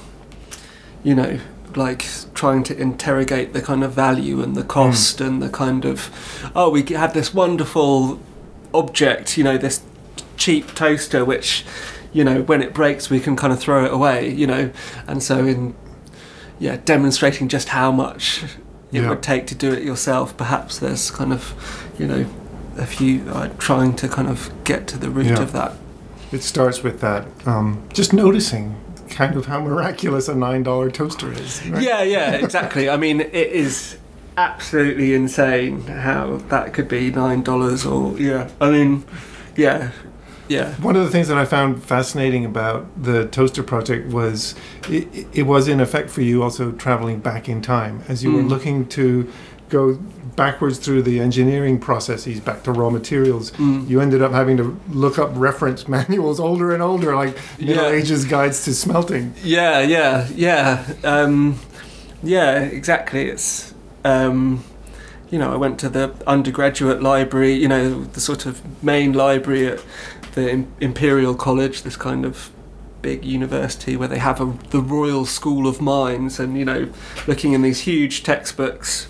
you 1.06 1.16
know 1.16 1.40
like 1.76 2.06
trying 2.34 2.64
to 2.64 2.74
interrogate 2.78 3.52
the 3.54 3.62
kind 3.62 3.84
of 3.84 3.92
value 3.94 4.42
and 4.42 4.56
the 4.56 4.64
cost 4.64 5.20
and 5.22 5.42
the 5.42 5.50
kind 5.50 5.84
of 5.86 6.10
oh 6.56 6.70
we 6.70 6.82
have 7.04 7.14
this 7.14 7.34
wonderful 7.34 8.20
object 8.74 9.38
you 9.38 9.44
know 9.44 9.58
this 9.58 9.82
cheap 10.38 10.74
toaster 10.76 11.24
which 11.26 11.66
you 12.14 12.24
know 12.24 12.42
when 12.44 12.62
it 12.62 12.74
breaks 12.74 13.10
we 13.10 13.20
can 13.20 13.36
kind 13.36 13.52
of 13.54 13.60
throw 13.60 13.86
it 13.86 13.94
away 13.94 14.30
you 14.30 14.48
know 14.48 14.72
and 15.08 15.22
so 15.22 15.46
in 15.46 15.76
yeah 16.60 16.78
demonstrating 16.86 17.48
just 17.50 17.70
how 17.70 17.92
much 17.92 18.44
it 18.44 18.50
Yeah. 19.02 19.10
would 19.10 19.22
take 19.22 19.46
to 19.48 19.56
do 19.56 19.74
it 19.74 19.84
yourself 19.84 20.36
perhaps 20.38 20.80
there's 20.80 21.12
kind 21.12 21.34
of 21.34 21.42
you 22.00 22.08
know 22.08 22.26
a 22.78 22.86
few 22.86 23.14
uh, 23.30 23.50
trying 23.58 23.96
to 23.98 24.08
kind 24.08 24.30
of 24.30 24.50
get 24.64 24.88
to 24.88 24.98
the 24.98 25.10
root 25.10 25.28
Yeah. 25.28 25.42
of 25.42 25.52
that 25.52 25.74
It 26.32 26.44
starts 26.44 26.84
with 26.84 27.00
that, 27.02 27.26
um, 27.46 27.68
just 27.94 28.12
noticing 28.14 28.76
kind 29.16 29.36
of 29.38 29.46
how 29.46 29.62
miraculous 29.62 30.28
a 30.28 30.34
$9 30.34 30.94
toaster 30.94 31.32
is. 31.32 31.66
right? 31.68 31.82
Yeah, 31.82 32.04
yeah, 32.04 32.32
exactly. 32.34 32.90
I 32.90 32.98
mean, 32.98 33.22
it 33.22 33.34
is 33.34 33.98
absolutely 34.38 35.14
insane 35.14 35.82
how 35.84 36.38
that 36.50 36.74
could 36.74 36.90
be 36.90 37.10
nine 37.10 37.42
dollars 37.42 37.86
or 37.86 38.20
yeah. 38.20 38.50
I 38.60 38.70
mean, 38.70 39.06
yeah, 39.56 39.92
yeah, 40.50 40.74
One 40.76 40.96
of 40.98 41.04
the 41.06 41.10
things 41.10 41.28
that 41.30 41.38
I 41.38 41.46
found 41.46 41.82
fascinating 41.84 42.44
about 42.46 42.86
the 43.02 43.26
Toaster 43.28 43.64
Project 43.64 44.14
was 44.14 44.54
it, 44.90 45.08
it 45.34 45.44
was 45.44 45.68
in 45.68 45.80
effect 45.80 46.10
for 46.12 46.22
you 46.22 46.44
also 46.44 46.72
traveling 46.74 47.20
back 47.20 47.48
in 47.50 47.62
time 47.62 48.04
as 48.10 48.24
you 48.24 48.32
were 48.34 48.44
Mm. 48.44 48.50
looking 48.50 48.86
to 48.90 49.32
go 49.70 49.96
backwards 50.36 50.78
through 50.80 51.02
the 51.02 51.20
engineering 51.20 51.80
processes 51.80 52.40
back 52.40 52.64
to 52.64 52.72
raw 52.72 52.90
materials. 52.90 53.52
Mm. 53.52 53.88
You 53.88 54.02
ended 54.02 54.22
up 54.22 54.32
having 54.32 54.58
to 54.58 54.80
look 54.90 55.18
up 55.18 55.32
reference 55.34 55.88
manuals 55.98 56.40
older 56.40 56.74
and 56.74 56.84
older, 56.84 57.16
like 57.16 57.36
Middle 57.60 57.86
Yeah. 57.86 57.90
Ages 57.92 58.26
guides 58.26 58.64
to 58.66 58.74
smelting. 58.74 59.34
yeah, 59.44 59.80
yeah, 59.80 60.28
yeah, 60.36 60.86
um, 61.04 61.60
yeah. 62.22 62.60
Exactly. 62.60 63.30
It's 63.30 63.74
um, 64.04 64.64
you 65.32 65.40
know, 65.40 65.52
I 65.52 65.56
went 65.58 65.80
to 65.80 65.90
the 65.90 66.14
undergraduate 66.28 67.02
library. 67.02 67.54
You 67.54 67.68
know, 67.68 68.04
the 68.04 68.22
sort 68.22 68.46
of 68.46 68.62
main 68.84 69.14
library 69.14 69.68
at 69.68 69.84
the 70.34 70.66
Imperial 70.80 71.34
College. 71.36 71.82
This 71.84 71.96
kind 71.98 72.26
of 72.26 72.52
big 73.02 73.24
university 73.24 73.96
where 73.96 74.08
they 74.08 74.18
have 74.18 74.42
a, 74.42 74.54
the 74.72 74.82
Royal 74.82 75.26
School 75.26 75.68
of 75.68 75.82
Mines, 75.82 76.40
and 76.40 76.58
you 76.58 76.66
know, 76.66 76.90
looking 77.26 77.54
in 77.54 77.62
these 77.62 77.82
huge 77.82 78.22
textbooks 78.24 79.08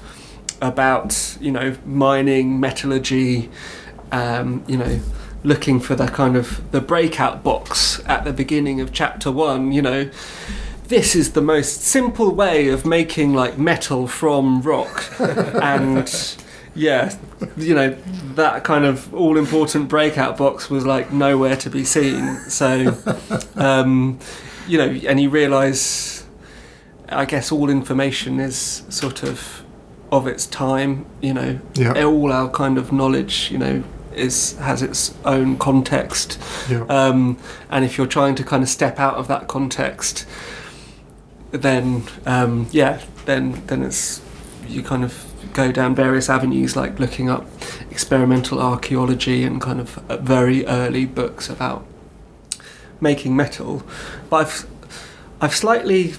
about 0.68 1.38
you 1.40 1.52
know 1.52 1.76
mining, 1.86 2.60
metallurgy, 2.60 3.50
um, 4.12 4.64
you 4.68 4.78
know 4.78 5.00
looking 5.46 5.80
for 5.80 5.96
the 5.96 6.08
kind 6.08 6.36
of 6.36 6.72
the 6.72 6.82
breakout 6.82 7.44
box 7.44 8.02
at 8.08 8.26
the 8.26 8.34
beginning 8.34 8.82
of 8.82 8.92
chapter 8.92 9.32
one. 9.32 9.72
You 9.72 9.82
know, 9.82 10.10
this 10.88 11.16
is 11.16 11.34
the 11.34 11.42
most 11.42 11.82
simple 11.82 12.34
way 12.34 12.68
of 12.70 12.86
making 12.86 13.34
like 13.34 13.58
metal 13.58 14.08
from 14.08 14.62
rock, 14.62 15.06
and 15.20 16.38
yeah, 16.74 17.16
you 17.56 17.74
know 17.74 17.96
that 18.34 18.64
kind 18.64 18.86
of 18.86 19.14
all 19.14 19.38
important 19.38 19.88
breakout 19.88 20.38
box 20.38 20.70
was 20.70 20.86
like 20.86 21.14
nowhere 21.14 21.56
to 21.58 21.70
be 21.70 21.86
seen. 21.86 22.36
So, 22.50 22.98
um, 23.56 24.20
you 24.68 24.78
know, 24.78 24.88
and 25.08 25.20
you 25.20 25.30
realise, 25.30 26.26
I 27.08 27.26
guess 27.26 27.52
all 27.52 27.70
information 27.70 28.40
is 28.40 28.84
sort 28.90 29.24
of 29.24 29.65
of 30.18 30.28
its 30.28 30.46
time. 30.46 31.06
You 31.22 31.34
know, 31.34 31.60
Yeah. 31.76 32.04
all 32.04 32.32
our 32.32 32.50
kind 32.50 32.78
of 32.78 32.92
knowledge, 32.92 33.50
you 33.52 33.58
know, 33.58 33.84
is 34.14 34.58
has 34.60 34.82
its 34.82 35.14
own 35.26 35.58
context. 35.58 36.40
Yeah. 36.70 36.84
Um, 36.90 37.38
and 37.70 37.84
if 37.86 37.98
you're 37.98 38.08
trying 38.08 38.36
to 38.36 38.44
kind 38.44 38.64
of 38.64 38.70
step 38.70 39.00
out 39.00 39.16
of 39.16 39.28
that 39.28 39.48
context, 39.48 40.26
then 41.52 42.04
um, 42.26 42.68
yeah, 42.72 43.00
then 43.26 43.62
then 43.68 43.84
it's 43.84 44.22
you 44.68 44.82
kind 44.84 45.04
of 45.04 45.14
go 45.54 45.72
down 45.72 45.96
various 45.96 46.30
avenues 46.30 46.76
like 46.76 47.00
looking 47.00 47.30
up 47.30 47.46
experimental 47.92 48.60
archaeology 48.60 49.44
and 49.44 49.62
kind 49.62 49.80
of 49.80 50.00
uh, 50.10 50.18
very 50.18 50.66
early 50.68 51.06
books 51.06 51.50
about 51.50 51.86
making 53.00 53.36
metal. 53.36 53.84
But 54.30 54.38
I've 54.38 54.66
I've 55.42 55.56
slightly 55.56 56.14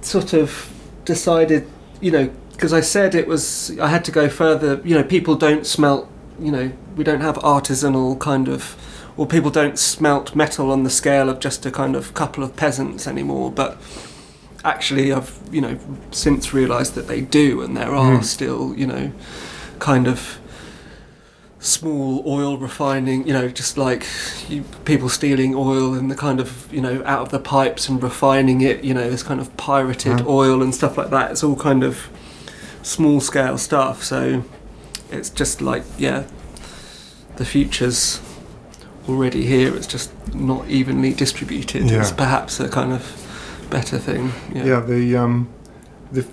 sort 0.00 0.32
of 0.32 0.70
decided, 1.04 1.66
you 2.00 2.10
know, 2.10 2.30
because 2.56 2.72
I 2.72 2.80
said 2.80 3.14
it 3.14 3.26
was 3.28 3.76
I 3.78 3.88
had 3.88 4.04
to 4.06 4.12
go 4.12 4.28
further. 4.28 4.80
You 4.84 4.94
know, 4.96 5.04
people 5.04 5.34
don't 5.36 5.66
smelt. 5.66 6.08
You 6.38 6.52
know, 6.52 6.72
we 6.96 7.04
don't 7.04 7.20
have 7.22 7.36
artisanal 7.36 8.18
kind 8.18 8.48
of, 8.48 8.76
or 9.16 9.26
people 9.26 9.50
don't 9.50 9.78
smelt 9.78 10.34
metal 10.34 10.70
on 10.70 10.82
the 10.84 10.90
scale 10.90 11.28
of 11.30 11.38
just 11.40 11.64
a 11.66 11.70
kind 11.70 11.96
of 11.96 12.12
couple 12.14 12.42
of 12.44 12.56
peasants 12.56 13.06
anymore. 13.06 13.50
But 13.50 13.78
actually, 14.64 15.12
I've 15.12 15.38
you 15.50 15.60
know 15.60 15.78
since 16.10 16.52
realised 16.52 16.94
that 16.94 17.08
they 17.08 17.20
do, 17.22 17.62
and 17.62 17.76
there 17.76 17.94
are 17.94 18.18
Mm. 18.18 18.24
still 18.24 18.74
you 18.76 18.86
know, 18.86 19.12
kind 19.78 20.06
of 20.06 20.38
small 21.58 22.22
oil 22.26 22.58
refining, 22.58 23.26
you 23.26 23.32
know, 23.32 23.48
just 23.48 23.76
like 23.78 24.06
you, 24.48 24.62
people 24.84 25.08
stealing 25.08 25.54
oil 25.54 25.94
and 25.94 26.10
the 26.10 26.14
kind 26.14 26.38
of, 26.38 26.72
you 26.72 26.80
know, 26.80 27.02
out 27.04 27.22
of 27.22 27.30
the 27.30 27.38
pipes 27.40 27.88
and 27.88 28.00
refining 28.02 28.60
it, 28.60 28.84
you 28.84 28.94
know, 28.94 29.10
this 29.10 29.22
kind 29.22 29.40
of 29.40 29.56
pirated 29.56 30.12
Right. 30.20 30.26
oil 30.26 30.62
and 30.62 30.72
stuff 30.74 30.96
like 30.96 31.10
that. 31.10 31.32
It's 31.32 31.42
all 31.42 31.56
kind 31.56 31.82
of 31.82 32.08
small 32.86 33.20
scale 33.20 33.58
stuff. 33.58 34.02
So 34.04 34.44
it's 35.10 35.30
just 35.30 35.60
like, 35.60 35.84
yeah, 35.98 36.24
the 37.36 37.44
future's 37.44 38.20
already 39.08 39.44
here. 39.46 39.74
It's 39.76 39.86
just 39.86 40.10
not 40.34 40.68
evenly 40.68 41.12
distributed. 41.12 41.90
Yeah. 41.90 42.00
It's 42.00 42.12
perhaps 42.12 42.60
a 42.60 42.68
kind 42.68 42.92
of 42.92 43.66
better 43.70 43.98
thing. 43.98 44.32
Yeah. 44.54 44.64
Yeah, 44.64 44.80
the 44.80 45.16
um, 45.16 45.48
the 46.12 46.24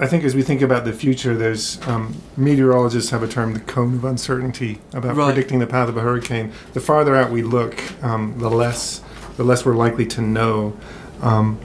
I 0.00 0.06
think 0.06 0.24
as 0.24 0.34
we 0.34 0.42
think 0.42 0.60
about 0.62 0.84
the 0.84 0.92
future, 0.92 1.34
there's 1.34 1.80
um, 1.88 2.14
meteorologists 2.36 3.10
have 3.10 3.22
a 3.22 3.28
term, 3.28 3.54
the 3.54 3.60
cone 3.60 3.94
of 3.94 4.04
uncertainty, 4.04 4.78
about 4.92 5.16
Right. 5.16 5.32
predicting 5.32 5.58
the 5.58 5.66
path 5.66 5.88
of 5.88 5.96
a 5.96 6.00
hurricane. 6.00 6.52
The 6.74 6.80
farther 6.80 7.16
out 7.16 7.30
we 7.30 7.42
look, 7.42 7.80
um, 8.04 8.38
the 8.38 8.50
less 8.50 9.00
the 9.38 9.44
less 9.44 9.64
we're 9.64 9.74
likely 9.76 10.04
to 10.06 10.20
know. 10.20 10.76
Um, 11.22 11.58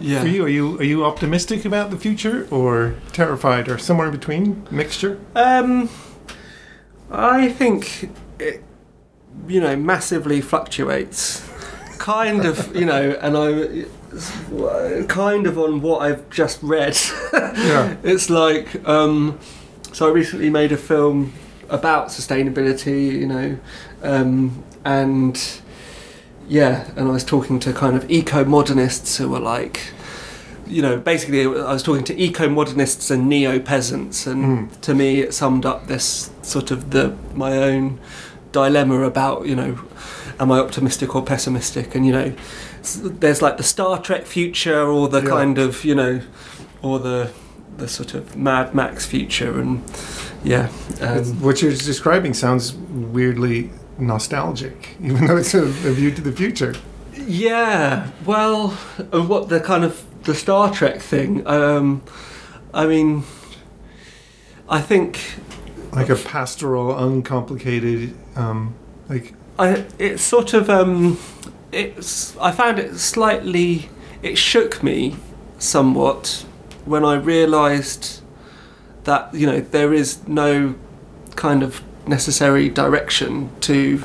Yeah. 0.00 0.22
For 0.22 0.28
you, 0.28 0.44
are 0.44 0.48
you 0.48 0.78
are 0.78 0.84
you 0.84 1.04
optimistic 1.04 1.64
about 1.64 1.90
the 1.90 1.98
future, 1.98 2.46
or 2.50 2.94
terrified, 3.12 3.68
or 3.68 3.78
somewhere 3.78 4.06
in 4.06 4.12
between, 4.12 4.66
mixture? 4.70 5.18
Um, 5.34 5.88
I 7.10 7.48
think 7.48 8.10
it, 8.38 8.62
you 9.48 9.60
know, 9.60 9.76
massively 9.76 10.40
fluctuates. 10.40 11.46
Kind 11.98 12.46
of, 12.46 12.74
you 12.74 12.86
know, 12.86 13.10
and 13.20 13.36
I 13.36 15.04
kind 15.06 15.46
of 15.46 15.58
on 15.58 15.82
what 15.82 16.00
I've 16.02 16.28
just 16.30 16.62
read. 16.62 16.96
Yeah. 17.60 17.96
It's 18.02 18.30
like, 18.30 18.86
um, 18.88 19.38
so 19.92 20.08
I 20.08 20.12
recently 20.12 20.50
made 20.50 20.72
a 20.72 20.76
film 20.76 21.32
about 21.68 22.08
sustainability, 22.08 23.12
you 23.12 23.26
know, 23.26 23.58
um, 24.02 24.64
and 24.84 25.60
yeah, 26.50 26.84
and 26.96 27.08
I 27.08 27.12
was 27.12 27.22
talking 27.24 27.60
to 27.60 27.72
kind 27.72 27.94
of 27.96 28.10
eco 28.10 28.44
modernists 28.44 29.16
who 29.18 29.28
were 29.28 29.38
like, 29.38 29.92
you 30.66 30.82
know, 30.82 30.96
basically 30.98 31.42
I 31.46 31.72
was 31.72 31.82
talking 31.82 32.04
to 32.04 32.20
eco 32.20 32.48
modernists 32.48 33.10
and 33.10 33.28
neo 33.28 33.58
peasants, 33.60 34.26
and 34.26 34.44
Mm. 34.70 34.80
to 34.80 34.94
me 34.94 35.20
it 35.20 35.32
summed 35.32 35.64
up 35.64 35.86
this 35.86 36.30
sort 36.42 36.70
of 36.72 36.90
the 36.90 37.14
my 37.34 37.52
own 37.56 37.98
dilemma 38.52 39.02
about 39.02 39.46
you 39.46 39.54
know, 39.54 39.78
am 40.40 40.50
I 40.50 40.58
optimistic 40.58 41.14
or 41.14 41.22
pessimistic, 41.22 41.94
and 41.94 42.04
you 42.04 42.12
know, 42.12 42.32
there's 43.22 43.40
like 43.42 43.56
the 43.56 43.62
Star 43.74 44.00
Trek 44.02 44.26
future 44.26 44.82
or 44.96 45.08
the 45.08 45.22
Yeah. 45.22 45.28
kind 45.36 45.58
of 45.58 45.84
you 45.84 45.94
know, 45.94 46.20
or 46.82 46.98
the 46.98 47.30
the 47.78 47.86
sort 47.88 48.12
of 48.14 48.36
Mad 48.36 48.74
Max 48.74 49.06
future, 49.06 49.58
and 49.60 49.82
yeah, 50.44 50.68
um, 51.00 51.24
what 51.40 51.62
you're 51.62 51.70
describing 51.72 52.34
sounds 52.34 52.74
weirdly 52.74 53.70
nostalgic, 54.00 54.96
even 55.02 55.26
though 55.26 55.36
it's 55.36 55.54
a, 55.54 55.62
a 55.62 55.92
view 55.92 56.10
to 56.12 56.20
the 56.20 56.32
future. 56.32 56.74
Yeah, 57.14 58.10
well, 58.24 58.78
uh, 59.12 59.22
what 59.22 59.48
the 59.48 59.60
kind 59.60 59.84
of 59.84 60.04
the 60.24 60.34
Star 60.34 60.72
Trek 60.72 61.00
thing. 61.00 61.46
Um, 61.46 62.02
I 62.72 62.86
mean, 62.86 63.24
I 64.68 64.80
think 64.80 65.18
Like 65.92 66.08
a 66.08 66.16
pastoral, 66.16 66.96
uncomplicated, 66.96 68.14
um, 68.36 68.74
like 69.08 69.34
I 69.58 69.84
it's 69.98 70.22
sort 70.22 70.54
of 70.54 70.70
um, 70.70 71.18
it's 71.72 72.36
I 72.38 72.52
found 72.52 72.78
it 72.78 72.96
slightly 72.98 73.90
it 74.22 74.36
shook 74.38 74.82
me 74.82 75.16
somewhat 75.58 76.44
when 76.84 77.04
I 77.04 77.14
realised 77.14 78.22
that 79.04 79.34
you 79.34 79.46
know 79.46 79.60
there 79.60 79.92
is 79.92 80.26
no 80.28 80.74
kind 81.36 81.62
of 81.62 81.82
necessary 82.10 82.68
direction 82.68 83.50
to 83.60 84.02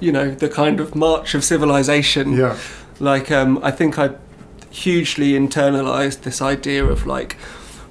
you 0.00 0.12
know 0.12 0.30
the 0.30 0.48
kind 0.48 0.80
of 0.80 0.94
march 0.94 1.34
of 1.34 1.42
civilization. 1.42 2.32
Yeah, 2.34 2.58
like 3.00 3.30
um, 3.30 3.58
I 3.62 3.70
think 3.70 3.98
I 3.98 4.10
hugely 4.70 5.32
internalized 5.32 6.22
this 6.22 6.42
idea 6.42 6.84
of 6.84 7.06
like 7.06 7.36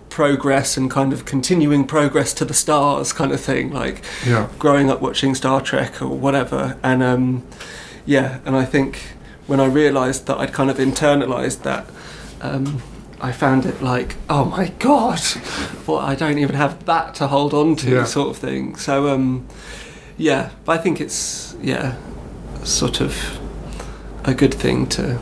progress 0.10 0.78
and 0.78 0.92
kind 0.92 1.12
of 1.12 1.26
continuing 1.26 1.88
progress 1.88 2.36
to 2.36 2.46
the 2.46 2.54
stars 2.54 3.12
kind 3.14 3.32
of 3.32 3.40
thing 3.40 3.72
like 3.72 4.04
yeah, 4.28 4.48
growing 4.60 4.92
up 4.92 5.02
watching 5.02 5.34
Star 5.34 5.60
Trek 5.62 6.02
or 6.02 6.10
whatever. 6.10 6.78
And 6.84 7.02
um, 7.02 7.44
yeah 8.06 8.40
and 8.46 8.56
I 8.56 8.66
think 8.66 9.00
when 9.48 9.60
I 9.60 9.66
realized 9.66 10.28
that 10.28 10.38
I'd 10.38 10.54
kind 10.54 10.70
of 10.70 10.78
internalized 10.78 11.64
that 11.64 11.86
um, 12.42 12.82
I 13.24 13.32
found 13.32 13.66
it 13.66 13.82
like 13.82 14.16
oh 14.30 14.46
my 14.46 14.68
god 14.80 15.22
well 15.88 16.00
I 16.00 16.16
don't 16.16 16.38
even 16.38 16.56
have 16.56 16.86
that 16.86 17.16
to 17.16 17.28
hold 17.28 17.54
on 17.54 17.76
to 17.78 17.90
Yeah. 17.90 18.04
sort 18.06 18.30
of 18.30 18.38
thing 18.38 18.76
so 18.78 19.08
um, 19.14 19.46
yeah 20.18 20.50
but 20.66 20.80
I 20.80 20.82
think 20.84 21.00
it's 21.02 21.56
yeah 21.62 21.96
sort 22.64 23.02
of 23.02 23.14
a 24.26 24.34
good 24.34 24.54
thing 24.54 24.88
to 24.88 25.18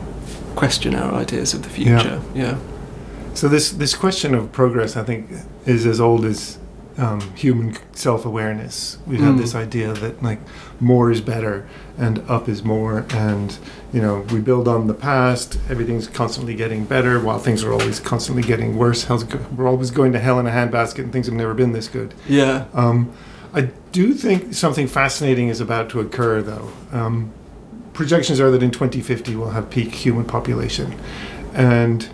question 0.55 0.95
our 0.95 1.13
ideas 1.21 1.53
of 1.53 1.61
the 1.61 1.69
Yeah. 1.81 1.99
future 1.99 2.21
yeah 2.35 2.57
So 3.33 3.47
this 3.47 3.71
this 3.71 3.95
question 3.95 4.35
of 4.35 4.51
progress, 4.51 4.95
I 4.97 5.03
think, 5.05 5.29
is 5.65 5.85
as 5.85 5.99
old 5.99 6.25
as 6.25 6.57
um, 7.01 7.19
human 7.35 7.75
self 7.93 8.25
awareness. 8.25 8.97
We 9.07 9.17
have 9.17 9.35
Mm. 9.35 9.39
this 9.39 9.55
idea 9.55 9.91
that 9.93 10.21
like 10.23 10.39
more 10.79 11.11
is 11.11 11.19
better 11.21 11.65
and 11.97 12.19
up 12.29 12.47
is 12.47 12.63
more, 12.63 13.05
and 13.09 13.57
you 13.91 14.01
know 14.01 14.23
we 14.31 14.39
build 14.39 14.67
on 14.67 14.87
the 14.87 14.93
past. 14.93 15.57
Everything's 15.69 16.07
constantly 16.07 16.53
getting 16.55 16.85
better, 16.85 17.19
while 17.19 17.39
things 17.39 17.63
are 17.63 17.71
always 17.73 17.99
constantly 17.99 18.43
getting 18.43 18.77
worse. 18.77 19.05
Hell's 19.05 19.23
go- 19.23 19.39
we're 19.55 19.67
always 19.67 19.91
going 19.91 20.11
to 20.13 20.19
hell 20.19 20.39
in 20.39 20.45
a 20.47 20.51
handbasket, 20.51 20.99
and 20.99 21.11
things 21.11 21.25
have 21.25 21.35
never 21.35 21.53
been 21.55 21.71
this 21.73 21.87
good. 21.87 22.13
yeah 22.27 22.65
Um, 22.73 23.09
I 23.53 23.69
do 23.91 24.13
think 24.13 24.53
something 24.53 24.87
fascinating 24.87 25.49
is 25.49 25.59
about 25.59 25.89
to 25.89 25.99
occur, 25.99 26.41
though. 26.41 26.69
Um, 26.93 27.31
projections 27.93 28.39
are 28.39 28.49
that 28.51 28.63
in 28.63 28.71
2050 28.71 29.35
we'll 29.35 29.49
have 29.49 29.69
peak 29.69 29.93
human 30.05 30.23
population, 30.25 30.93
and 31.53 32.07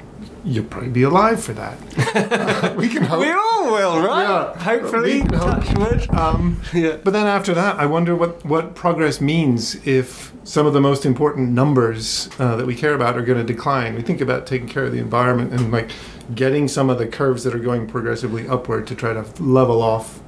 you'll 0.48 0.66
probably 0.66 0.90
be 0.90 1.04
alive 1.04 1.44
for 1.44 1.54
that. 1.54 2.76
we 2.78 2.88
can 2.88 3.04
hope. 3.04 3.20
we 3.20 3.30
all 3.32 3.66
will 3.72 4.00
right 4.02 4.24
Yeah. 4.24 4.60
hopefully 4.64 5.22
We 5.22 5.22
can 5.22 5.34
hope. 5.34 5.64
touch 5.64 5.78
wood 5.78 6.10
Um, 6.12 6.62
yeah 6.74 6.98
but 7.04 7.12
then 7.12 7.28
after 7.28 7.54
that, 7.54 7.78
I 7.78 7.86
wonder 7.86 8.16
what, 8.16 8.44
what 8.46 8.74
progress 8.76 9.20
means 9.20 9.76
if 9.86 10.32
some 10.44 10.66
of 10.66 10.74
the 10.74 10.80
most 10.82 11.06
important 11.06 11.50
numbers 11.50 12.30
uh, 12.40 12.56
that 12.56 12.66
we 12.66 12.76
care 12.76 12.94
about 12.94 13.18
are 13.18 13.22
going 13.22 13.38
to 13.46 13.54
decline. 13.54 13.96
We 13.96 14.02
think 14.02 14.22
about 14.22 14.48
taking 14.48 14.70
care 14.70 14.86
of 14.86 14.94
the 14.94 15.00
environment 15.00 15.52
and 15.52 15.72
like 15.72 15.90
getting 16.34 16.68
some 16.70 16.90
of 16.90 16.98
the 16.98 17.08
curves 17.08 17.44
that 17.44 17.54
are 17.54 17.60
going 17.60 17.86
progressively 17.88 18.48
upward 18.48 18.88
to 18.88 18.96
try 18.96 19.12
to 19.14 19.26
level 19.44 19.82
off, 19.82 20.22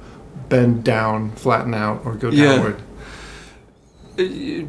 bend 0.50 0.84
down, 0.84 1.30
flatten 1.32 1.72
out, 1.72 2.02
or 2.04 2.14
go 2.16 2.28
Yeah. 2.30 2.56
downward. 2.56 2.82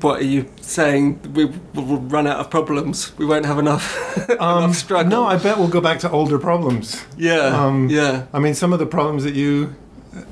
What 0.01 0.21
are 0.21 0.25
you 0.25 0.49
saying? 0.61 1.33
We 1.33 1.45
will 1.45 1.97
run 1.97 2.27
out 2.27 2.39
of 2.39 2.49
problems. 2.49 3.17
We 3.17 3.25
won't 3.25 3.45
have 3.45 3.59
enough, 3.59 4.29
enough 4.29 4.75
struggle. 4.75 5.05
Um, 5.05 5.09
no, 5.09 5.25
I 5.25 5.37
bet 5.37 5.57
we'll 5.57 5.67
go 5.67 5.81
back 5.81 5.99
to 5.99 6.11
older 6.11 6.39
problems. 6.39 7.03
yeah, 7.17 7.47
um, 7.47 7.89
yeah, 7.89 8.25
I 8.33 8.39
mean, 8.39 8.53
some 8.53 8.73
of 8.73 8.79
the 8.79 8.85
problems 8.85 9.23
that 9.23 9.35
you 9.35 9.75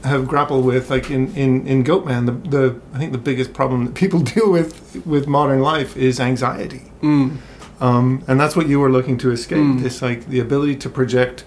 have 0.04 0.28
grappled 0.28 0.66
with, 0.66 0.90
like 0.90 1.10
in, 1.10 1.36
in, 1.36 1.66
in 1.66 1.84
Goatman, 1.84 2.26
the, 2.26 2.50
the 2.50 2.82
I 2.94 2.98
think 2.98 3.12
the 3.12 3.18
biggest 3.18 3.54
problem 3.54 3.86
that 3.86 3.96
people 3.96 4.20
deal 4.36 4.52
with 4.52 5.06
with 5.06 5.28
modern 5.28 5.62
life 5.62 5.96
is 5.98 6.20
anxiety, 6.20 6.92
mm, 7.02 7.38
um, 7.80 8.24
and 8.28 8.40
that's 8.40 8.56
what 8.56 8.68
you 8.68 8.80
were 8.80 8.92
looking 8.92 9.18
to 9.20 9.32
escape. 9.32 9.60
Mm. 9.60 9.82
This 9.82 10.02
like 10.02 10.28
the 10.28 10.40
ability 10.40 10.76
to 10.78 10.90
project 10.90 11.44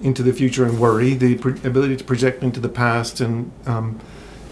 into 0.00 0.22
the 0.22 0.32
future 0.32 0.64
and 0.64 0.78
worry, 0.78 1.14
the 1.14 1.36
pro- 1.36 1.52
ability 1.64 1.96
to 1.96 2.04
project 2.04 2.42
into 2.42 2.60
the 2.60 2.68
past 2.68 3.20
and 3.20 3.50
um, 3.66 4.00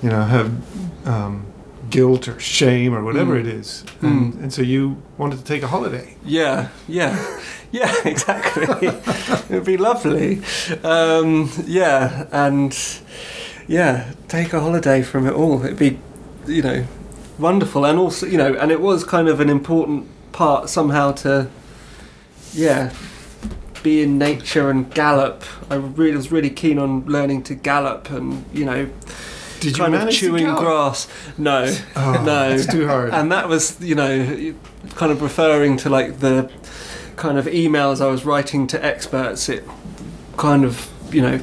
you 0.03 0.09
know 0.09 0.23
have 0.23 1.07
um, 1.07 1.47
guilt 1.90 2.28
or 2.28 2.38
shame 2.40 2.95
or 2.95 3.02
whatever 3.04 3.35
Mm. 3.37 3.40
it 3.40 3.47
is, 3.47 3.85
and, 4.02 4.35
Mm. 4.35 4.42
and 4.42 4.52
so 4.52 4.62
you 4.62 4.97
wanted 5.16 5.38
to 5.38 5.45
take 5.45 5.62
a 5.62 5.68
holiday. 5.68 6.16
yeah, 6.25 6.68
yeah, 6.87 7.16
yeah. 7.73 7.92
Exactly. 8.04 8.88
It'd 9.50 9.64
be 9.64 9.76
lovely. 9.76 10.40
Um, 10.85 11.50
yeah, 11.66 12.26
and 12.33 12.76
yeah, 13.66 14.12
take 14.28 14.52
a 14.52 14.61
holiday 14.61 15.02
from 15.02 15.26
it 15.26 15.33
all. 15.35 15.64
It'd 15.64 15.78
be, 15.78 15.99
you 16.47 16.62
know, 16.62 16.85
wonderful, 17.38 17.85
and 17.85 17.99
also, 17.99 18.26
you 18.26 18.38
know, 18.38 18.54
and 18.54 18.71
it 18.71 18.80
was 18.80 19.04
kind 19.04 19.28
of 19.28 19.40
an 19.40 19.49
important 19.50 20.07
part 20.33 20.68
somehow 20.71 21.12
to, 21.12 21.49
yeah, 22.54 22.90
be 23.83 24.02
in 24.02 24.18
nature 24.18 24.71
and 24.71 24.92
gallop. 24.95 25.45
I 25.71 25.76
really 25.76 26.16
was 26.16 26.33
really 26.33 26.50
keen 26.50 26.78
on 26.78 27.04
learning 27.07 27.42
to 27.45 27.54
gallop, 27.54 28.11
and 28.11 28.45
you 28.52 28.64
know, 28.64 28.88
Did 29.61 29.77
you 29.77 29.85
kind 29.85 29.95
of 29.95 30.09
to 30.09 30.12
chewing 30.12 30.47
grass. 30.47 31.09
No, 31.37 31.65
Oh, 31.97 32.23
no, 32.25 32.50
it's 32.50 32.67
too 32.67 32.87
hard. 32.87 33.12
and 33.12 33.31
that 33.33 33.49
was, 33.49 33.81
you 33.81 33.95
know, 33.95 34.55
kind 34.95 35.12
of 35.12 35.23
referring 35.23 35.77
to 35.79 35.91
like 35.91 36.21
the 36.21 36.50
kind 37.17 37.38
of 37.38 37.47
emails 37.47 38.00
I 38.00 38.07
was 38.09 38.25
writing 38.25 38.67
to 38.69 38.85
experts. 38.85 39.49
It 39.49 39.65
kind 40.37 40.65
of, 40.65 40.88
you 41.12 41.21
know, 41.23 41.41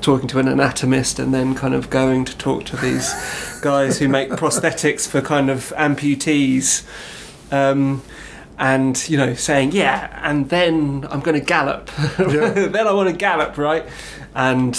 talking 0.00 0.28
to 0.28 0.38
an 0.38 0.46
anatomist 0.46 1.18
and 1.18 1.34
then 1.34 1.54
kind 1.54 1.74
of 1.74 1.90
going 1.90 2.24
to 2.24 2.36
talk 2.38 2.64
to 2.64 2.76
these 2.76 3.12
guys 3.62 3.98
who 3.98 4.08
make 4.08 4.28
prosthetics 4.30 5.08
for 5.08 5.20
kind 5.20 5.50
of 5.50 5.72
amputees. 5.76 6.84
Um, 7.52 8.02
and 8.58 9.06
you 9.08 9.18
know, 9.18 9.34
saying 9.34 9.72
yeah, 9.72 10.18
and 10.22 10.48
then 10.48 11.06
I'm 11.10 11.20
going 11.20 11.38
to 11.38 11.44
gallop. 11.44 11.90
Yeah. 12.18 12.50
then 12.68 12.86
I 12.86 12.92
want 12.92 13.10
to 13.10 13.14
gallop, 13.16 13.58
right? 13.58 13.84
And 14.34 14.74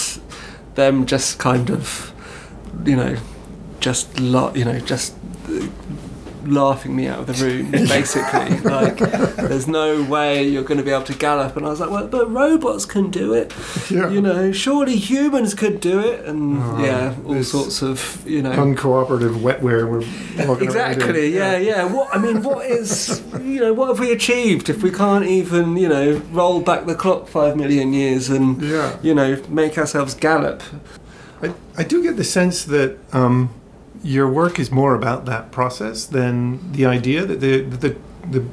them 0.74 1.06
just 1.06 1.38
kind 1.38 1.70
of, 1.70 2.12
you 2.84 2.96
know, 2.96 3.16
just 3.80 4.18
la- 4.20 4.52
you 4.54 4.64
know, 4.64 4.78
just 4.80 5.14
uh, 5.48 5.66
laughing 6.44 6.96
me 6.96 7.06
out 7.06 7.18
of 7.20 7.26
the 7.26 7.34
room, 7.44 7.70
basically. 7.72 8.58
like, 8.60 8.96
there's 9.36 9.68
no 9.68 10.02
way 10.04 10.48
you're 10.48 10.62
going 10.62 10.78
to 10.78 10.84
be 10.84 10.90
able 10.90 11.02
to 11.04 11.14
gallop. 11.14 11.56
And 11.58 11.66
I 11.66 11.68
was 11.68 11.78
like, 11.80 11.90
well, 11.90 12.06
but 12.08 12.30
robots 12.30 12.86
can 12.86 13.10
do 13.10 13.34
it. 13.34 13.52
Yeah. 13.90 14.08
You 14.08 14.22
know, 14.22 14.50
surely 14.52 14.96
humans 14.96 15.52
could 15.54 15.78
do 15.80 16.00
it. 16.00 16.24
And 16.24 16.58
Oh, 16.62 16.82
yeah, 16.82 17.14
all 17.26 17.42
sorts 17.44 17.82
of, 17.82 18.24
you 18.26 18.40
know. 18.40 18.52
uncooperative 18.52 19.36
wetware 19.40 19.86
we're 19.90 20.46
walking 20.48 20.48
around 20.48 20.62
in. 20.62 20.62
Exactly. 20.64 21.34
Yeah, 21.34 21.58
yeah. 21.58 21.84
What 21.84 22.14
I 22.14 22.18
mean, 22.18 22.42
what 22.42 22.64
is 22.64 23.22
you 23.42 23.60
know, 23.60 23.74
what 23.74 23.88
have 23.88 24.00
we 24.00 24.10
achieved 24.12 24.70
if 24.70 24.82
we 24.82 24.90
can't 24.90 25.26
even 25.26 25.76
you 25.76 25.88
know 25.88 26.22
roll 26.32 26.60
back 26.62 26.86
the 26.86 26.94
clock 26.94 27.28
five 27.28 27.56
million 27.58 27.92
years 27.92 28.30
and 28.30 28.60
Yeah. 28.62 28.96
you 29.02 29.14
know 29.14 29.42
make 29.50 29.76
ourselves 29.76 30.14
gallop? 30.14 30.62
I, 31.42 31.54
I 31.76 31.84
do 31.84 32.02
get 32.02 32.16
the 32.16 32.24
sense 32.24 32.64
that 32.64 32.98
um, 33.12 33.50
your 34.02 34.30
work 34.30 34.58
is 34.58 34.70
more 34.70 34.94
about 34.94 35.24
that 35.26 35.50
process 35.50 36.04
than 36.06 36.72
the 36.72 36.86
idea 36.86 37.24
that 37.26 37.40
the 37.40 37.60
the, 37.62 37.96
the 38.30 38.44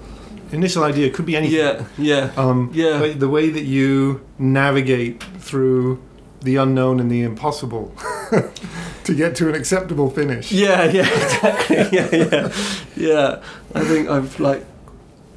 initial 0.51 0.83
idea 0.83 1.09
could 1.09 1.25
be 1.25 1.35
anything. 1.35 1.57
Yeah, 1.59 1.85
yeah, 1.97 2.31
Um, 2.37 2.71
Yeah. 2.73 2.99
But 2.99 3.19
the 3.19 3.29
way 3.29 3.49
that 3.49 3.63
you 3.63 4.21
navigate 4.37 5.23
through 5.39 5.99
the 6.41 6.55
unknown 6.57 6.99
and 6.99 7.09
the 7.11 7.21
impossible 7.23 7.93
to 9.03 9.15
get 9.15 9.35
to 9.37 9.49
an 9.49 9.55
acceptable 9.55 10.09
finish. 10.11 10.51
yeah, 10.51 10.85
yeah. 10.85 11.09
Exactly. 11.09 11.75
Yeah, 11.91 12.09
yeah, 12.15 12.53
yeah. 12.95 13.41
I 13.73 13.83
think 13.83 14.09
I've 14.09 14.39
like 14.39 14.63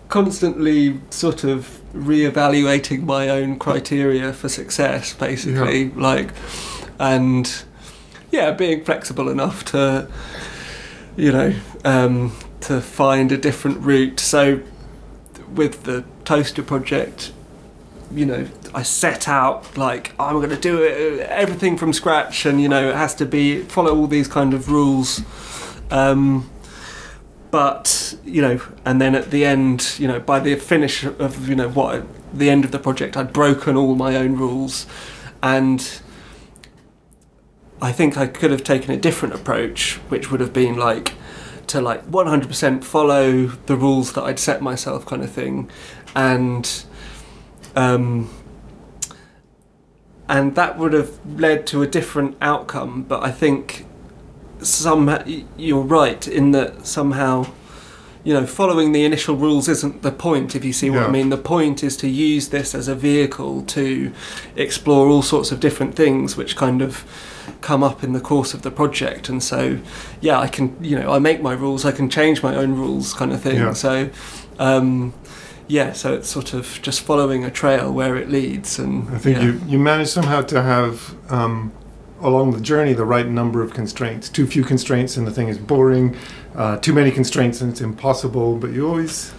constantly 0.09 1.01
sort 1.11 1.45
of 1.45 1.81
reevaluating 1.95 3.05
my 3.05 3.29
own 3.31 3.59
criteria 3.59 4.33
for 4.33 4.49
success, 4.49 5.15
basically. 5.15 5.91
Like, 5.91 6.31
and 6.99 7.65
yeah, 8.31 8.51
being 8.51 8.85
flexible 8.85 9.29
enough 9.29 9.65
to, 9.67 10.09
you 11.17 11.33
know, 11.33 11.55
um, 11.85 12.37
to 12.61 12.81
find 12.81 13.33
a 13.33 13.39
different 13.39 13.79
route. 13.81 14.21
So, 14.21 14.61
with 15.55 15.85
the 15.85 16.05
toaster 16.25 16.63
project, 16.63 17.33
you 18.13 18.27
know, 18.27 18.47
I 18.75 18.83
set 18.83 19.29
out 19.29 19.77
like 19.77 20.13
I'm 20.19 20.35
going 20.35 20.51
to 20.51 20.57
do 20.57 20.83
it 20.83 21.21
everything 21.21 21.77
from 21.77 21.93
scratch, 21.93 22.45
and 22.47 22.61
you 22.61 22.69
know, 22.69 22.91
it 22.91 22.97
has 22.97 23.15
to 23.17 23.27
be 23.27 23.63
follow 23.63 23.97
all 23.97 24.07
these 24.07 24.29
kind 24.29 24.55
of 24.55 24.71
rules. 24.71 25.23
Um, 25.91 26.51
but 27.51 28.19
you 28.25 28.43
know, 28.43 28.61
and 28.85 29.01
then 29.01 29.15
at 29.15 29.31
the 29.31 29.45
end, 29.45 29.95
you 29.99 30.07
know, 30.07 30.21
by 30.21 30.39
the 30.41 30.55
finish 30.57 31.05
of 31.05 31.49
you 31.49 31.55
know 31.55 31.69
what 31.69 32.05
the 32.33 32.51
end 32.51 32.65
of 32.65 32.73
the 32.73 32.79
project, 32.79 33.17
I'd 33.17 33.33
broken 33.33 33.77
all 33.77 33.95
my 33.95 34.17
own 34.17 34.37
rules, 34.37 34.87
and 35.43 36.01
I 37.81 37.93
think 37.93 38.17
I 38.17 38.27
could 38.27 38.51
have 38.51 38.65
taken 38.65 38.91
a 38.93 38.97
different 38.97 39.35
approach, 39.35 39.95
which 40.09 40.31
would 40.31 40.41
have 40.41 40.53
been 40.53 40.77
like 40.77 41.15
to 41.69 41.81
like 41.81 42.05
100% 42.11 42.83
follow 42.83 43.47
the 43.67 43.77
rules 43.77 44.15
that 44.15 44.25
I'd 44.25 44.39
set 44.39 44.61
myself, 44.63 45.05
kind 45.07 45.23
of 45.23 45.31
thing, 45.31 45.71
and 46.15 46.85
um, 47.77 48.31
and 50.29 50.55
that 50.57 50.79
would 50.79 50.93
have 50.93 51.19
led 51.41 51.67
to 51.69 51.83
a 51.83 51.87
different 51.87 52.37
outcome. 52.41 53.03
But 53.05 53.23
I 53.23 53.31
think 53.31 53.87
some 54.61 55.17
you're 55.57 55.83
right 55.83 56.27
in 56.27 56.51
that 56.51 56.85
somehow 56.87 57.47
you 58.25 58.35
know 58.35 58.45
following 58.45 58.91
the 58.91 59.05
initial 59.05 59.37
rules 59.37 59.69
isn't 59.69 60.03
the 60.03 60.11
point 60.11 60.57
if 60.57 60.65
you 60.65 60.73
see 60.73 60.91
what 60.91 60.99
Yeah. 61.03 61.07
i 61.07 61.11
mean 61.11 61.29
the 61.29 61.37
point 61.37 61.85
is 61.85 61.97
to 61.99 62.09
use 62.09 62.49
this 62.49 62.75
as 62.75 62.89
a 62.89 62.97
vehicle 62.97 63.63
to 63.67 64.13
explore 64.57 65.07
all 65.07 65.23
sorts 65.23 65.53
of 65.53 65.61
different 65.61 65.95
things 65.95 66.37
which 66.37 66.57
kind 66.57 66.83
of 66.83 67.05
come 67.61 67.83
up 67.83 68.03
in 68.05 68.13
the 68.13 68.21
course 68.21 68.55
of 68.55 68.63
the 68.63 68.71
project 68.71 69.29
and 69.29 69.43
so 69.43 69.79
yeah 70.21 70.39
i 70.39 70.49
can 70.49 70.77
you 70.83 70.99
know 70.99 71.13
i 71.13 71.19
make 71.19 71.41
my 71.43 71.53
rules 71.53 71.85
i 71.85 71.93
can 71.93 72.09
change 72.09 72.43
my 72.43 72.55
own 72.55 72.75
rules 72.75 73.15
kind 73.15 73.33
of 73.33 73.41
thing 73.41 73.57
Yeah. 73.57 73.73
so 73.73 74.11
um 74.59 75.13
yeah 75.67 75.93
so 75.93 76.15
it's 76.15 76.29
sort 76.29 76.55
of 76.55 76.79
just 76.83 77.01
following 77.03 77.45
a 77.45 77.51
trail 77.51 77.93
where 77.93 78.17
it 78.17 78.29
leads 78.31 78.79
and 78.79 79.09
I 79.15 79.19
think 79.19 79.37
yeah. 79.37 79.45
you, 79.45 79.61
you 79.67 79.79
managed 79.79 80.11
somehow 80.11 80.43
to 80.43 80.63
have 80.63 81.15
um, 81.31 81.73
along 82.21 82.53
the 82.53 82.61
journey 82.61 82.95
the 82.95 83.05
right 83.05 83.29
number 83.29 83.63
of 83.63 83.73
constraints. 83.75 84.29
Too 84.29 84.47
few 84.47 84.65
constraints 84.65 85.17
and 85.17 85.27
the 85.27 85.31
thing 85.31 85.49
is 85.49 85.59
boring. 85.59 86.17
Uh, 86.57 86.77
too 86.79 86.93
many 86.93 87.11
constraints 87.11 87.61
and 87.61 87.71
it's 87.71 87.81
impossible. 87.81 88.57
But 88.57 88.71
you 88.71 88.89
always 88.89 89.31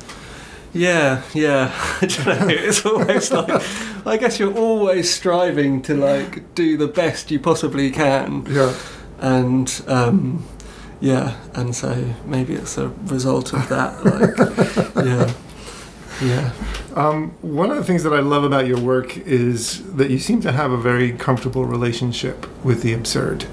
Yeah, 0.73 1.23
yeah. 1.33 1.71
I 2.01 2.05
don't 2.05 2.25
know. 2.25 2.47
It's 2.49 2.85
always 2.85 3.31
like 3.31 3.63
I 4.05 4.17
guess 4.17 4.39
you're 4.39 4.55
always 4.57 5.11
striving 5.13 5.81
to 5.83 5.95
like 5.95 6.53
do 6.55 6.77
the 6.77 6.87
best 6.87 7.31
you 7.31 7.39
possibly 7.39 7.91
can, 7.91 8.45
yeah. 8.47 8.75
and 9.19 9.81
um, 9.87 10.45
yeah, 11.01 11.37
and 11.53 11.75
so 11.75 12.13
maybe 12.25 12.53
it's 12.53 12.77
a 12.77 12.89
result 13.05 13.53
of 13.53 13.67
that. 13.69 14.05
Like, 14.05 15.05
yeah, 15.05 15.33
yeah, 16.21 16.51
Um, 16.95 17.31
one 17.41 17.71
of 17.71 17.77
the 17.77 17.83
things 17.83 18.03
that 18.03 18.13
I 18.13 18.19
love 18.19 18.43
about 18.43 18.67
your 18.67 18.79
work 18.79 19.17
is 19.17 19.83
that 19.95 20.09
you 20.11 20.19
seem 20.19 20.41
to 20.41 20.51
have 20.51 20.71
a 20.71 20.77
very 20.77 21.13
comfortable 21.13 21.65
relationship 21.65 22.45
with 22.63 22.81
the 22.81 22.93
absurd. 22.93 23.45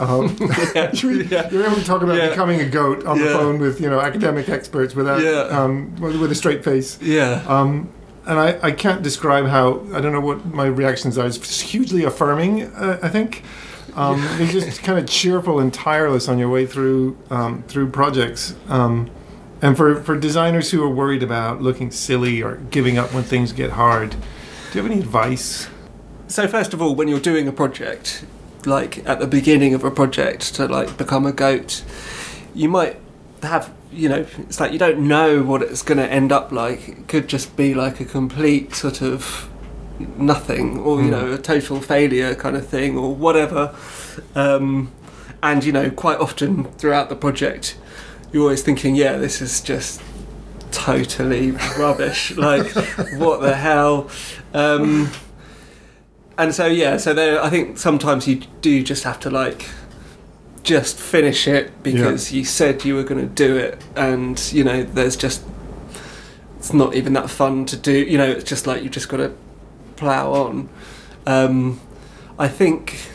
Um, 0.00 0.36
yeah, 0.74 0.90
you, 0.92 1.10
yeah. 1.22 1.50
You're 1.50 1.66
able 1.66 1.76
to 1.76 1.84
talk 1.84 2.02
about 2.02 2.16
Yeah. 2.16 2.30
becoming 2.30 2.60
a 2.60 2.68
goat 2.68 3.04
on 3.06 3.18
the 3.18 3.26
phone 3.26 3.58
with 3.58 3.80
you 3.80 3.88
know 3.90 4.00
academic 4.00 4.48
experts 4.48 4.94
without 4.94 5.20
um, 5.52 5.94
with, 5.96 6.30
a 6.30 6.34
straight 6.34 6.64
face. 6.64 6.98
yeah. 7.00 7.42
Um, 7.46 7.88
and 8.24 8.38
I, 8.38 8.58
I 8.62 8.70
can't 8.70 9.02
describe 9.02 9.46
how 9.46 9.80
I 9.92 10.00
don't 10.00 10.12
know 10.12 10.20
what 10.20 10.46
my 10.46 10.66
reactions 10.66 11.18
are. 11.18 11.26
It's 11.26 11.60
hugely 11.60 12.04
affirming. 12.04 12.62
Uh, 12.74 12.98
I 13.02 13.08
think 13.08 13.42
um, 13.96 14.22
you're 14.38 14.46
just 14.48 14.82
kind 14.84 14.98
of 14.98 15.08
cheerful 15.08 15.58
and 15.58 15.74
tireless 15.74 16.28
on 16.28 16.38
your 16.38 16.48
way 16.48 16.64
through 16.66 17.18
um, 17.30 17.64
through 17.68 17.90
projects. 17.90 18.54
Um, 18.68 19.10
and 19.60 19.76
for, 19.76 20.02
for 20.02 20.18
designers 20.18 20.72
who 20.72 20.82
are 20.82 20.88
worried 20.88 21.22
about 21.22 21.62
looking 21.62 21.90
silly 21.92 22.42
or 22.42 22.56
giving 22.70 22.98
up 22.98 23.12
when 23.14 23.22
things 23.22 23.52
get 23.52 23.70
hard, 23.70 24.10
do 24.10 24.16
you 24.78 24.82
have 24.82 24.90
any 24.90 25.00
advice? 25.00 25.68
So 26.26 26.48
first 26.48 26.72
of 26.74 26.82
all, 26.82 26.94
when 26.96 27.06
you're 27.06 27.20
doing 27.20 27.46
a 27.46 27.52
project, 27.52 28.24
like 28.66 29.06
at 29.08 29.18
the 29.20 29.26
beginning 29.26 29.74
of 29.74 29.84
a 29.84 29.90
project 29.90 30.54
to 30.56 30.66
like 30.66 30.96
become 30.96 31.26
a 31.26 31.32
goat, 31.32 31.82
you 32.54 32.68
might 32.68 32.96
have 33.42 33.72
you 33.92 34.08
know 34.08 34.24
it's 34.38 34.60
like 34.60 34.72
you 34.72 34.78
don't 34.78 35.00
know 35.06 35.42
what 35.42 35.62
it's 35.62 35.82
going 35.82 35.98
to 35.98 36.06
end 36.10 36.32
up 36.32 36.52
like. 36.52 36.88
It 36.88 37.08
could 37.08 37.28
just 37.28 37.56
be 37.56 37.74
like 37.74 38.00
a 38.00 38.04
complete 38.04 38.74
sort 38.74 39.02
of 39.02 39.48
nothing, 40.16 40.78
or 40.80 41.00
you 41.02 41.08
Mm. 41.08 41.10
know 41.10 41.32
a 41.32 41.38
total 41.38 41.80
failure 41.80 42.34
kind 42.34 42.56
of 42.56 42.66
thing, 42.66 42.96
or 42.98 43.14
whatever. 43.14 43.74
Um, 44.34 44.90
and 45.42 45.64
you 45.64 45.72
know 45.72 45.90
quite 45.90 46.18
often 46.18 46.64
throughout 46.78 47.08
the 47.08 47.16
project, 47.16 47.76
you're 48.32 48.42
always 48.44 48.62
thinking, 48.62 48.94
yeah, 48.96 49.16
this 49.18 49.40
is 49.42 49.60
just 49.60 50.00
totally 50.70 51.50
rubbish. 51.78 52.34
like, 52.36 52.66
what 53.18 53.40
the 53.40 53.54
hell? 53.54 54.08
Um, 54.54 55.10
and 56.42 56.54
so 56.54 56.66
yeah, 56.66 56.96
so 56.96 57.14
there. 57.14 57.42
I 57.42 57.48
think 57.50 57.78
sometimes 57.78 58.26
you 58.26 58.42
do 58.60 58.82
just 58.82 59.04
have 59.04 59.20
to 59.20 59.30
like 59.30 59.68
just 60.64 60.98
finish 60.98 61.46
it 61.46 61.82
because 61.82 62.32
you 62.32 62.44
said 62.44 62.84
you 62.84 62.94
were 62.94 63.04
going 63.04 63.20
to 63.20 63.32
do 63.32 63.56
it, 63.56 63.82
and 63.94 64.52
you 64.52 64.64
know, 64.64 64.82
there's 64.82 65.16
just 65.16 65.44
it's 66.58 66.72
not 66.72 66.94
even 66.94 67.12
that 67.12 67.30
fun 67.30 67.64
to 67.66 67.76
do. 67.76 67.92
You 67.92 68.18
know, 68.18 68.28
it's 68.28 68.44
just 68.44 68.66
like 68.66 68.82
you've 68.82 68.92
just 68.92 69.08
got 69.08 69.18
to 69.18 69.34
plow 69.96 70.32
on. 70.32 70.68
Um, 71.26 71.80
I 72.38 72.48
think, 72.48 73.08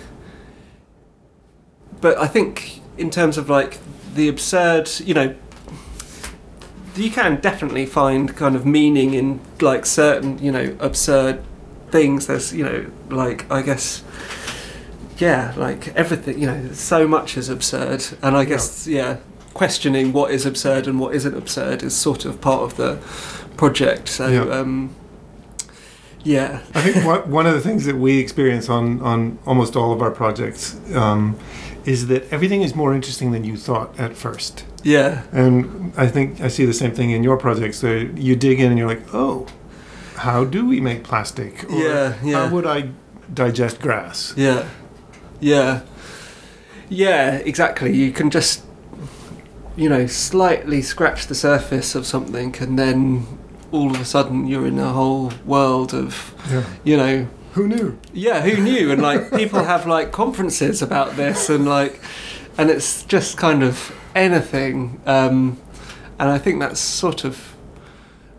but 1.99 2.17
I 2.17 2.27
think 2.27 2.81
in 2.97 3.09
terms 3.09 3.37
of 3.37 3.49
like 3.49 3.77
the 4.13 4.29
absurd, 4.29 4.89
you 5.01 5.13
know, 5.13 5.35
you 6.95 7.11
can 7.11 7.41
definitely 7.41 7.85
find 7.85 8.35
kind 8.37 8.55
of 8.55 8.65
meaning 8.65 9.13
in 9.13 9.41
like 9.59 9.85
certain, 9.85 10.39
you 10.39 10.51
know, 10.51 10.77
absurd 10.79 11.43
things. 11.91 12.27
There's, 12.27 12.53
you 12.53 12.63
know, 12.63 12.85
like 13.09 13.49
I 13.51 13.61
guess, 13.61 14.03
yeah, 15.17 15.53
like 15.57 15.89
everything. 15.95 16.39
You 16.39 16.47
know, 16.47 16.71
so 16.73 17.07
much 17.07 17.37
is 17.37 17.49
absurd, 17.49 18.03
and 18.21 18.35
I 18.37 18.45
guess, 18.45 18.87
yeah, 18.87 19.17
questioning 19.53 20.13
what 20.13 20.31
is 20.31 20.45
absurd 20.45 20.87
and 20.87 20.99
what 20.99 21.15
isn't 21.15 21.35
absurd 21.35 21.83
is 21.83 21.95
sort 21.95 22.25
of 22.25 22.39
part 22.41 22.61
of 22.63 22.77
the 22.77 22.97
project. 23.57 24.07
So, 24.09 24.27
Yeah. 24.27 24.41
um, 24.59 24.91
yeah, 26.23 26.59
I 26.75 26.81
think 26.81 27.05
one, 27.05 27.31
one 27.31 27.47
of 27.47 27.53
the 27.53 27.61
things 27.61 27.85
that 27.85 27.95
we 27.95 28.19
experience 28.19 28.69
on, 28.69 29.01
on 29.01 29.39
almost 29.45 29.75
all 29.75 29.93
of 29.93 30.01
our 30.01 30.11
projects 30.11 30.75
um, 30.93 31.37
is 31.85 32.07
that 32.07 32.31
everything 32.31 32.61
is 32.63 32.75
more 32.75 32.93
interesting 32.93 33.31
than 33.31 33.43
you 33.45 33.55
thought 33.55 33.97
at 33.97 34.15
first. 34.15 34.65
yeah, 34.83 35.23
And 35.31 35.93
I 35.95 36.07
think 36.07 36.41
I 36.41 36.49
see 36.49 36.65
the 36.65 36.73
same 36.73 36.91
thing 36.91 37.11
in 37.11 37.23
your 37.23 37.37
projects. 37.37 37.77
So 37.79 37.91
you 38.15 38.35
dig 38.35 38.59
in 38.59 38.69
and 38.71 38.77
you're 38.77 38.87
like, 38.89 39.13
oh, 39.13 39.47
how 40.17 40.43
do 40.43 40.65
we 40.67 40.79
make 40.81 41.03
plastic? 41.03 41.63
Or 41.69 41.75
Yeah, 41.75 42.13
yeah. 42.23 42.47
How 42.47 42.53
would 42.53 42.65
I 42.65 42.89
digest 43.33 43.79
grass? 43.81 44.33
Yeah, 44.37 44.67
yeah, 45.39 45.81
yeah. 46.89 47.35
Exactly. 47.35 47.93
You 47.95 48.11
can 48.11 48.29
just, 48.29 48.63
you 49.75 49.89
know, 49.89 50.07
slightly 50.07 50.81
scratch 50.81 51.27
the 51.27 51.35
surface 51.35 51.95
of 51.95 52.05
something, 52.05 52.55
and 52.59 52.77
then 52.77 53.25
all 53.71 53.91
of 53.91 53.99
a 54.01 54.05
sudden 54.05 54.47
you're 54.47 54.65
in 54.67 54.79
a 54.79 54.93
whole 54.93 55.31
world 55.45 55.93
of, 55.93 56.33
Yeah. 56.49 56.63
you 56.83 56.97
know, 56.97 57.27
Who 57.53 57.67
knew? 57.67 57.97
yeah, 58.13 58.41
who 58.41 58.61
knew? 58.61 58.91
And 58.91 59.01
like 59.01 59.31
people 59.35 59.63
have 59.63 59.85
like 59.85 60.11
conferences 60.11 60.81
about 60.81 61.15
this, 61.17 61.49
and 61.49 61.65
like, 61.65 61.99
and 62.57 62.69
it's 62.69 63.03
just 63.03 63.37
kind 63.37 63.63
of 63.63 63.93
anything. 64.15 65.01
Um, 65.05 65.57
and 66.19 66.29
I 66.31 66.39
think 66.39 66.59
that's 66.59 66.79
sort 66.79 67.23
of 67.25 67.53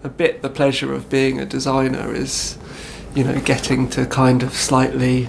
a 0.05 0.09
bit 0.09 0.43
the 0.43 0.49
pleasure 0.51 0.93
of 0.93 1.09
being 1.11 1.41
a 1.41 1.47
designer 1.47 2.15
is, 2.15 2.57
you 3.15 3.25
know, 3.25 3.41
getting 3.41 3.89
to 3.91 4.07
kind 4.07 4.43
of 4.43 4.53
slightly 4.55 5.29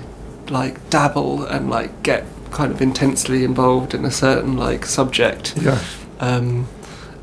like 0.49 0.89
dabble 0.89 1.43
and 1.45 1.69
like 1.69 2.03
get 2.03 2.25
kind 2.51 2.71
of 2.71 2.81
intensely 2.81 3.43
involved 3.43 3.93
in 3.93 4.05
a 4.05 4.11
certain 4.11 4.57
like 4.57 4.85
subject, 4.85 5.55
Yeah. 5.61 5.79
um, 6.19 6.67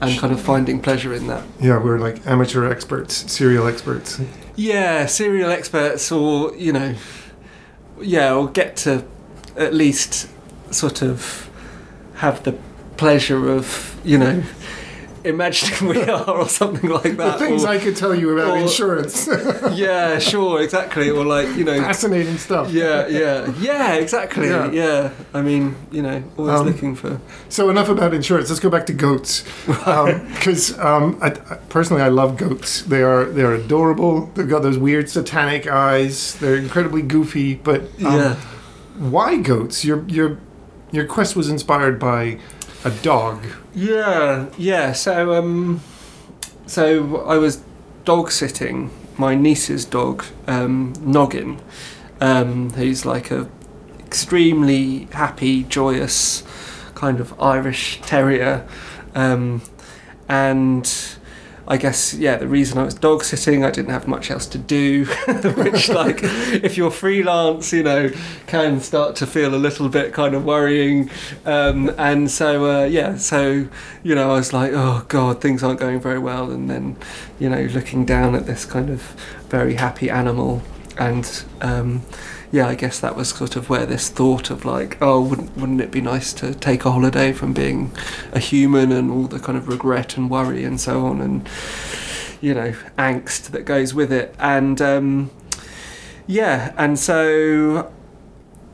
and 0.01 0.19
kind 0.19 0.33
of 0.33 0.41
finding 0.41 0.81
pleasure 0.81 1.13
in 1.15 1.27
that. 1.29 1.43
Yeah, 1.61 1.83
we're 1.83 1.99
like 1.99 2.25
amateur 2.27 2.71
experts, 2.71 3.31
serial 3.33 3.67
experts. 3.67 4.21
Yeah, 4.55 5.07
serial 5.07 5.51
experts, 5.51 6.13
or 6.13 6.55
you 6.57 6.73
know, 6.73 6.95
yeah, 8.01 8.35
or 8.35 8.49
get 8.49 8.77
to 8.79 9.05
at 9.57 9.73
least 9.75 10.29
sort 10.71 11.03
of 11.03 11.49
have 12.17 12.43
the 12.45 12.53
pleasure 12.97 13.51
of 13.51 13.99
you 14.05 14.19
know 14.19 14.43
imagining 15.27 15.89
we 15.95 16.03
are 16.05 16.31
or 16.31 16.49
something 16.49 16.89
like 16.91 17.17
that. 17.17 17.39
The 17.39 17.47
things 17.47 17.65
or- 17.65 17.69
I 17.69 17.79
could 17.79 17.97
tell 17.97 18.15
you 18.15 18.39
about 18.39 18.53
or- 18.57 18.59
insurance. 18.59 19.27
yeah, 19.73 20.19
sure, 20.19 20.63
exactly, 20.63 21.11
or 21.11 21.25
like 21.25 21.49
you 21.57 21.65
know. 21.65 21.79
Fascinating 21.81 22.39
stuff. 22.39 22.71
Yeah, 22.71 23.07
yeah, 23.09 23.53
yeah, 23.59 23.95
exactly. 23.95 24.49
Yeah. 24.49 24.71
Yeah. 24.71 25.11
I 25.35 25.43
mean, 25.43 25.77
you 25.91 26.03
know, 26.03 26.23
always 26.37 26.61
Um, 26.61 26.67
looking 26.67 26.95
for. 26.95 27.21
So 27.49 27.71
enough 27.71 27.89
about 27.89 28.15
insurance. 28.15 28.49
Let's 28.49 28.61
go 28.61 28.71
back 28.71 28.87
to 28.87 28.93
goats. 28.93 29.45
Because 29.67 30.79
um, 30.79 31.19
I, 31.23 31.29
I- 31.29 31.57
personally, 31.69 32.03
I 32.03 32.09
love 32.09 32.37
goats. 32.37 32.83
They 32.83 33.03
are 33.03 33.25
they 33.25 33.43
are 33.43 33.55
adorable. 33.55 34.27
They've 34.35 34.49
got 34.49 34.63
those 34.63 34.79
weird 34.79 35.09
satanic 35.11 35.67
eyes. 35.67 36.35
They're 36.39 36.57
incredibly 36.57 37.03
goofy. 37.03 37.55
But 37.57 37.83
um, 37.83 38.17
yeah. 38.21 38.35
why 38.99 39.37
goats? 39.39 39.85
Your 39.85 40.05
your 40.09 40.39
your 40.93 41.05
quest 41.07 41.37
was 41.37 41.49
inspired 41.49 41.99
by 41.99 42.39
a 42.87 42.91
dog. 43.03 43.45
Yeah, 43.75 44.47
yeah. 44.57 44.93
So, 44.93 45.35
um, 45.35 45.81
so 46.67 47.23
I 47.23 47.37
was 47.37 47.63
dog 48.05 48.31
sitting 48.31 48.91
my 49.19 49.35
niece's 49.35 49.85
dog, 49.85 50.25
um, 50.47 50.93
Noggin, 51.01 51.61
um, 52.21 52.71
who's 52.71 53.05
like 53.05 53.31
a 53.31 53.49
extremely 53.99 55.09
happy, 55.13 55.65
joyous 55.65 56.45
kind 56.95 57.19
of 57.19 57.39
Irish 57.41 58.01
terrier, 58.03 58.67
um, 59.15 59.63
and. 60.29 61.17
I 61.69 61.77
guess 61.77 62.15
yeah. 62.15 62.37
The 62.37 62.47
reason 62.47 62.79
I 62.79 62.85
was 62.85 62.95
dog 62.95 63.25
sitting, 63.25 63.65
I 63.65 63.71
didn't 63.71 63.91
have 63.91 64.07
much 64.07 64.31
else 64.31 64.47
to 64.47 64.59
do, 64.59 65.05
which 65.57 65.89
like 66.01 66.21
if 66.23 66.77
you're 66.77 66.91
freelance, 66.91 67.73
you 67.73 67.83
know, 67.83 68.11
can 68.47 68.81
start 68.81 69.17
to 69.17 69.27
feel 69.27 69.55
a 69.55 69.57
little 69.57 69.89
bit 69.89 70.13
kind 70.13 70.35
of 70.35 70.45
worrying. 70.45 71.11
Um, 71.45 71.91
and 71.99 72.31
so 72.31 72.83
uh, 72.83 72.85
yeah, 72.85 73.17
so 73.17 73.67
you 74.03 74.15
know, 74.15 74.31
I 74.31 74.35
was 74.35 74.53
like, 74.53 74.73
oh 74.75 75.05
god, 75.09 75.41
things 75.41 75.63
aren't 75.63 75.81
going 75.81 76.01
very 76.01 76.19
well. 76.19 76.51
And 76.51 76.71
then, 76.71 76.97
you 77.39 77.49
know, 77.49 77.63
looking 77.63 78.05
down 78.05 78.35
at 78.35 78.47
this 78.47 78.65
kind 78.65 78.91
of 78.91 79.03
very 79.49 79.75
happy 79.75 80.09
animal, 80.09 80.63
and 80.99 81.45
um, 81.61 82.03
yeah, 82.53 82.69
I 82.69 82.75
guess 82.75 83.01
that 83.01 83.17
was 83.17 83.31
sort 83.31 83.57
of 83.57 83.69
where 83.69 83.87
this 83.87 84.09
thought 84.09 84.51
of 84.51 84.65
like, 84.65 84.99
oh, 85.01 85.21
wouldn't 85.21 85.57
wouldn't 85.57 85.81
it 85.81 85.91
be 85.91 86.01
nice 86.01 86.33
to 86.35 86.55
take 86.55 86.85
a 86.85 86.93
holiday 86.93 87.33
from 87.33 87.53
being 87.53 87.93
a 88.33 88.39
human 88.39 88.93
and 88.93 89.11
all 89.11 89.25
the 89.25 89.39
kind 89.39 89.59
of 89.59 89.69
regret 89.69 90.17
and 90.17 90.31
worry 90.31 90.65
and 90.65 90.81
so 90.81 91.07
on 91.07 91.21
and 91.21 91.49
you 92.41 92.55
know 92.55 92.75
angst 92.99 93.51
that 93.51 93.65
goes 93.65 93.95
with 93.95 94.13
it 94.13 94.35
and 94.39 94.81
um, 94.83 95.31
yeah 96.27 96.75
and 96.77 96.99
so 96.99 97.91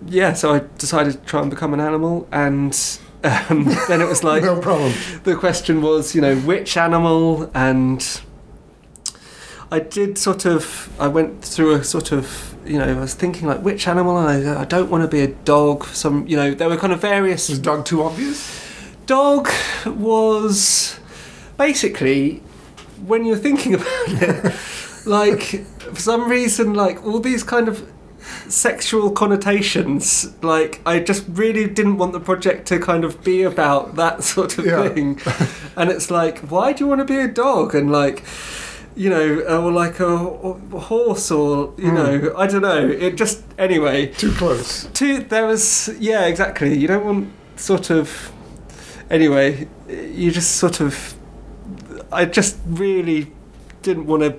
yeah 0.06 0.32
so 0.32 0.54
I 0.54 0.62
decided 0.78 1.12
to 1.12 1.18
try 1.20 1.40
and 1.40 1.50
become 1.50 1.72
an 1.72 1.80
animal 1.80 2.26
and 2.32 2.74
um, 3.24 3.64
then 3.88 4.00
it 4.00 4.08
was 4.08 4.24
like 4.24 4.42
no 4.44 4.60
problem. 4.60 4.92
the 5.24 5.36
question 5.36 5.82
was, 5.82 6.14
you 6.14 6.20
know, 6.20 6.36
which 6.36 6.76
animal, 6.76 7.50
and 7.54 8.20
I 9.70 9.80
did 9.80 10.18
sort 10.18 10.44
of, 10.44 10.90
I 10.98 11.08
went 11.08 11.44
through 11.44 11.74
a 11.74 11.84
sort 11.84 12.12
of, 12.12 12.51
you 12.64 12.78
know, 12.78 12.84
I 12.84 13.00
was 13.00 13.14
thinking 13.14 13.46
like, 13.48 13.60
which 13.60 13.86
animal? 13.88 14.16
I, 14.16 14.60
I 14.62 14.64
don't 14.64 14.90
want 14.90 15.02
to 15.02 15.08
be 15.08 15.20
a 15.20 15.28
dog. 15.28 15.84
Some, 15.86 16.26
you 16.26 16.36
know, 16.36 16.54
there 16.54 16.68
were 16.68 16.76
kind 16.76 16.92
of 16.92 17.00
various. 17.00 17.48
Was 17.48 17.58
dog 17.58 17.84
too 17.84 18.02
obvious? 18.02 18.60
Dog 19.06 19.48
was 19.86 20.98
basically 21.56 22.42
when 23.06 23.24
you're 23.24 23.36
thinking 23.36 23.74
about 23.80 23.86
it, 24.08 24.54
like 25.06 25.64
for 25.66 26.00
some 26.00 26.28
reason, 26.30 26.74
like 26.74 27.04
all 27.04 27.20
these 27.20 27.42
kind 27.42 27.68
of 27.68 27.88
sexual 28.48 29.10
connotations 29.10 30.32
like 30.44 30.80
i 30.86 31.00
just 31.00 31.24
really 31.30 31.66
didn't 31.66 31.96
want 31.96 32.12
the 32.12 32.20
project 32.20 32.68
to 32.68 32.78
kind 32.78 33.02
of 33.04 33.22
be 33.24 33.42
about 33.42 33.96
that 33.96 34.22
sort 34.22 34.58
of 34.58 34.64
Yeah. 34.64 34.88
thing 34.88 35.18
and 35.76 35.90
it's 35.90 36.08
like 36.10 36.38
why 36.38 36.72
do 36.72 36.84
you 36.84 36.88
want 36.88 37.00
to 37.00 37.04
be 37.04 37.18
a 37.18 37.26
dog 37.26 37.74
and 37.74 37.90
like 37.90 38.22
you 38.94 39.08
know 39.08 39.40
or 39.40 39.72
like 39.72 40.00
a, 40.00 40.04
a 40.06 40.78
horse 40.80 41.30
or 41.30 41.72
you 41.78 41.88
Hmm. 41.90 41.94
know 41.96 42.34
i 42.36 42.46
don't 42.46 42.62
know 42.62 42.86
it 42.88 43.16
just 43.16 43.42
anyway 43.58 44.06
Too 44.08 44.32
close. 44.32 44.84
Two, 44.92 45.20
there 45.20 45.46
was 45.46 45.88
yeah 45.98 46.26
exactly 46.26 46.76
you 46.76 46.86
don't 46.88 47.04
want 47.04 47.32
sort 47.56 47.90
of 47.90 48.30
anyway 49.10 49.66
you 49.88 50.30
just 50.30 50.56
sort 50.56 50.80
of 50.80 51.14
i 52.12 52.24
just 52.24 52.56
really 52.66 53.32
didn't 53.82 54.06
want 54.06 54.22
to 54.22 54.34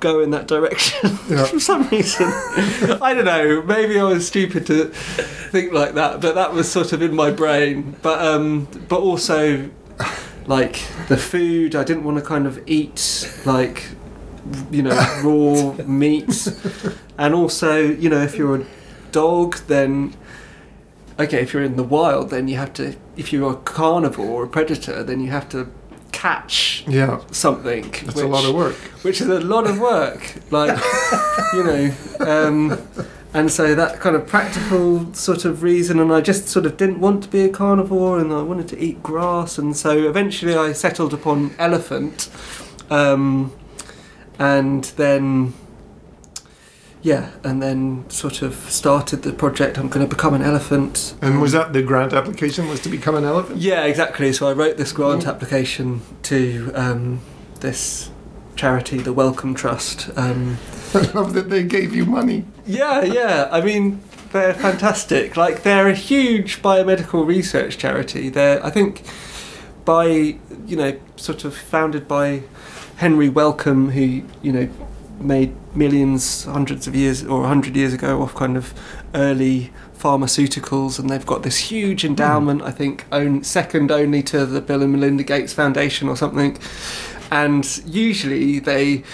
go 0.00 0.20
in 0.20 0.30
that 0.30 0.46
direction 0.48 1.10
Yeah. 1.28 1.44
for 1.44 1.60
some 1.60 1.86
reason 1.88 2.26
i 3.02 3.12
don't 3.14 3.26
know 3.26 3.60
maybe 3.62 4.00
i 4.00 4.02
was 4.04 4.26
stupid 4.26 4.66
to 4.66 4.86
think 5.52 5.72
like 5.72 5.92
that 5.94 6.20
but 6.22 6.34
that 6.36 6.52
was 6.54 6.70
sort 6.70 6.92
of 6.94 7.02
in 7.02 7.14
my 7.14 7.30
brain 7.30 7.96
but 8.02 8.18
um 8.24 8.66
but 8.88 9.00
also 9.00 9.68
like 10.46 10.82
the 11.08 11.16
food 11.16 11.74
i 11.74 11.84
didn't 11.84 12.04
want 12.04 12.16
to 12.18 12.24
kind 12.24 12.46
of 12.46 12.58
eat 12.66 13.30
like 13.44 13.88
you 14.70 14.82
know 14.82 14.90
raw 15.24 15.72
meat 15.84 16.48
and 17.18 17.34
also 17.34 17.76
you 17.78 18.08
know 18.08 18.22
if 18.22 18.36
you're 18.36 18.56
a 18.60 18.66
dog 19.12 19.56
then 19.66 20.14
okay 21.18 21.42
if 21.42 21.52
you're 21.52 21.62
in 21.62 21.76
the 21.76 21.82
wild 21.84 22.30
then 22.30 22.48
you 22.48 22.56
have 22.56 22.72
to 22.72 22.94
if 23.16 23.32
you're 23.32 23.52
a 23.52 23.56
carnivore 23.56 24.26
or 24.42 24.44
a 24.44 24.48
predator 24.48 25.02
then 25.02 25.20
you 25.20 25.30
have 25.30 25.48
to 25.48 25.70
catch 26.12 26.84
Yeah, 26.88 27.20
something 27.30 27.90
that's 28.04 28.20
a 28.20 28.26
lot 28.26 28.44
of 28.44 28.54
work. 28.54 28.74
which 29.04 29.20
is 29.20 29.28
a 29.28 29.40
lot 29.40 29.66
of 29.66 29.78
work. 29.80 30.34
Like 30.50 30.78
you 31.54 31.64
know 31.64 31.94
um, 32.20 32.78
and 33.32 33.50
so 33.50 33.74
that 33.74 34.00
kind 34.00 34.16
of 34.16 34.26
practical 34.26 35.12
sort 35.14 35.44
of 35.44 35.62
reason, 35.62 36.00
and 36.00 36.12
I 36.12 36.20
just 36.20 36.48
sort 36.48 36.66
of 36.66 36.76
didn't 36.76 37.00
want 37.00 37.22
to 37.24 37.28
be 37.28 37.42
a 37.42 37.48
carnivore, 37.48 38.18
and 38.18 38.32
I 38.32 38.42
wanted 38.42 38.68
to 38.68 38.78
eat 38.78 39.02
grass, 39.02 39.58
and 39.58 39.76
so 39.76 40.08
eventually 40.08 40.54
I 40.54 40.72
settled 40.72 41.14
upon 41.14 41.54
elephant, 41.58 42.28
um, 42.90 43.52
and 44.38 44.84
then 44.96 45.54
yeah, 47.02 47.30
and 47.44 47.62
then 47.62 48.08
sort 48.10 48.42
of 48.42 48.54
started 48.54 49.22
the 49.22 49.32
project. 49.32 49.78
I'm 49.78 49.88
going 49.88 50.06
to 50.06 50.14
become 50.14 50.34
an 50.34 50.42
elephant. 50.42 51.14
And 51.22 51.40
was 51.40 51.52
that 51.52 51.72
the 51.72 51.82
grant 51.82 52.12
application? 52.12 52.68
Was 52.68 52.80
to 52.80 52.88
become 52.88 53.14
an 53.14 53.24
elephant? 53.24 53.58
Yeah, 53.58 53.84
exactly. 53.84 54.32
So 54.32 54.48
I 54.48 54.52
wrote 54.52 54.76
this 54.76 54.92
grant 54.92 55.26
application 55.26 56.02
to 56.24 56.72
um, 56.74 57.20
this 57.60 58.10
charity, 58.54 58.98
the 58.98 59.14
Wellcome 59.14 59.54
Trust. 59.54 60.10
Um, 60.16 60.58
I 60.94 61.10
love 61.12 61.32
that 61.32 61.48
they 61.48 61.62
gave 61.62 61.94
you 61.94 62.04
money. 62.04 62.44
Yeah, 62.70 63.02
yeah. 63.04 63.48
I 63.50 63.60
mean, 63.60 64.00
they're 64.32 64.54
fantastic. 64.54 65.36
Like 65.36 65.62
they're 65.62 65.88
a 65.88 65.94
huge 65.94 66.62
biomedical 66.62 67.26
research 67.26 67.78
charity. 67.78 68.28
They're, 68.28 68.64
I 68.64 68.70
think, 68.70 69.02
by 69.84 70.06
you 70.66 70.76
know, 70.76 70.98
sort 71.16 71.44
of 71.44 71.56
founded 71.56 72.06
by 72.06 72.42
Henry 72.96 73.28
Wellcome, 73.28 73.90
who 73.90 74.22
you 74.42 74.52
know 74.52 74.68
made 75.18 75.54
millions, 75.74 76.44
hundreds 76.44 76.86
of 76.86 76.94
years 76.94 77.24
or 77.24 77.46
hundred 77.46 77.76
years 77.76 77.92
ago 77.92 78.22
off 78.22 78.34
kind 78.34 78.56
of 78.56 78.72
early 79.14 79.72
pharmaceuticals, 79.98 80.98
and 80.98 81.10
they've 81.10 81.26
got 81.26 81.42
this 81.42 81.58
huge 81.58 82.04
endowment. 82.04 82.62
I 82.62 82.70
think 82.70 83.04
own, 83.12 83.44
second 83.44 83.90
only 83.90 84.22
to 84.24 84.46
the 84.46 84.60
Bill 84.60 84.82
and 84.82 84.92
Melinda 84.92 85.24
Gates 85.24 85.52
Foundation 85.52 86.08
or 86.08 86.16
something. 86.16 86.56
And 87.32 87.80
usually 87.86 88.58
they 88.58 89.04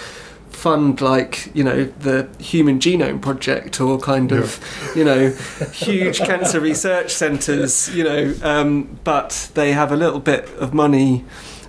fund 0.57 1.01
like 1.01 1.51
you 1.53 1.63
know 1.63 1.85
the 1.99 2.27
Human 2.39 2.79
Genome 2.79 3.21
Project 3.21 3.79
or 3.79 3.99
kind 3.99 4.31
of 4.31 4.59
you 4.95 5.03
know 5.03 5.29
huge 5.71 6.17
cancer 6.19 6.59
research 6.59 7.13
centres. 7.13 7.93
You 7.95 8.03
know, 8.03 8.35
um, 8.41 8.99
but 9.03 9.51
they 9.53 9.73
have 9.73 9.91
a 9.91 9.95
little 9.95 10.19
bit 10.19 10.49
of 10.55 10.73
money 10.73 11.25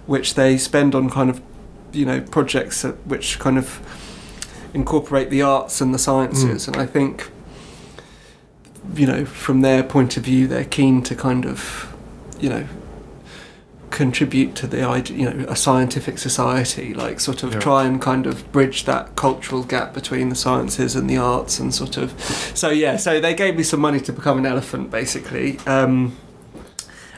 which 0.07 0.35
they 0.35 0.57
spend 0.57 0.94
on 0.94 1.11
kind 1.11 1.29
of 1.29 1.42
you 1.92 2.07
know 2.07 2.20
projects 2.20 2.83
which 3.05 3.38
kind 3.38 3.59
of 3.59 3.81
incorporate 4.72 5.29
the 5.29 5.42
arts 5.42 5.81
and 5.81 5.94
the 5.94 5.98
sciences. 5.98 6.66
And 6.66 6.77
i 6.77 6.87
think 6.87 7.31
you 8.94 9.07
know 9.07 9.24
from 9.24 9.61
their 9.61 9.83
point 9.83 10.16
of 10.16 10.24
view 10.24 10.46
they're 10.46 10.64
keen 10.64 11.03
to 11.03 11.14
kind 11.14 11.44
of 11.44 11.94
you 12.40 12.48
know 12.48 12.66
contribute 13.90 14.55
to 14.55 14.66
the 14.66 14.83
idea 14.83 15.16
you 15.16 15.31
know 15.31 15.46
a 15.48 15.57
scientific 15.57 16.18
society 16.18 16.92
like 16.94 17.18
sort 17.20 17.42
of 17.42 17.53
Yeah. 17.55 17.61
try 17.61 17.85
and 17.85 18.01
kind 18.01 18.27
of 18.27 18.51
bridge 18.53 18.85
that 18.85 19.16
cultural 19.16 19.62
gap 19.64 19.94
between 19.94 20.29
the 20.29 20.35
sciences 20.35 20.94
and 20.94 21.09
the 21.09 21.16
arts 21.16 21.59
and 21.59 21.74
sort 21.74 21.96
of 21.96 22.12
so 22.55 22.68
yeah 22.70 22.96
so 22.96 23.20
they 23.20 23.35
gave 23.35 23.57
me 23.57 23.62
some 23.62 23.81
money 23.81 24.01
to 24.01 24.12
become 24.12 24.38
an 24.38 24.46
elephant 24.46 24.90
basically 24.90 25.59
um, 25.66 26.16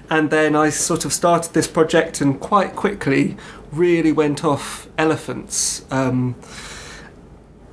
and 0.08 0.30
then 0.30 0.56
I 0.56 0.70
sort 0.70 1.04
of 1.04 1.12
started 1.12 1.52
this 1.54 1.68
project 1.68 2.20
and 2.20 2.38
quite 2.40 2.74
quickly 2.74 3.36
really 3.72 4.10
went 4.12 4.44
off 4.44 4.88
elephants 4.98 5.84
um, 5.92 6.34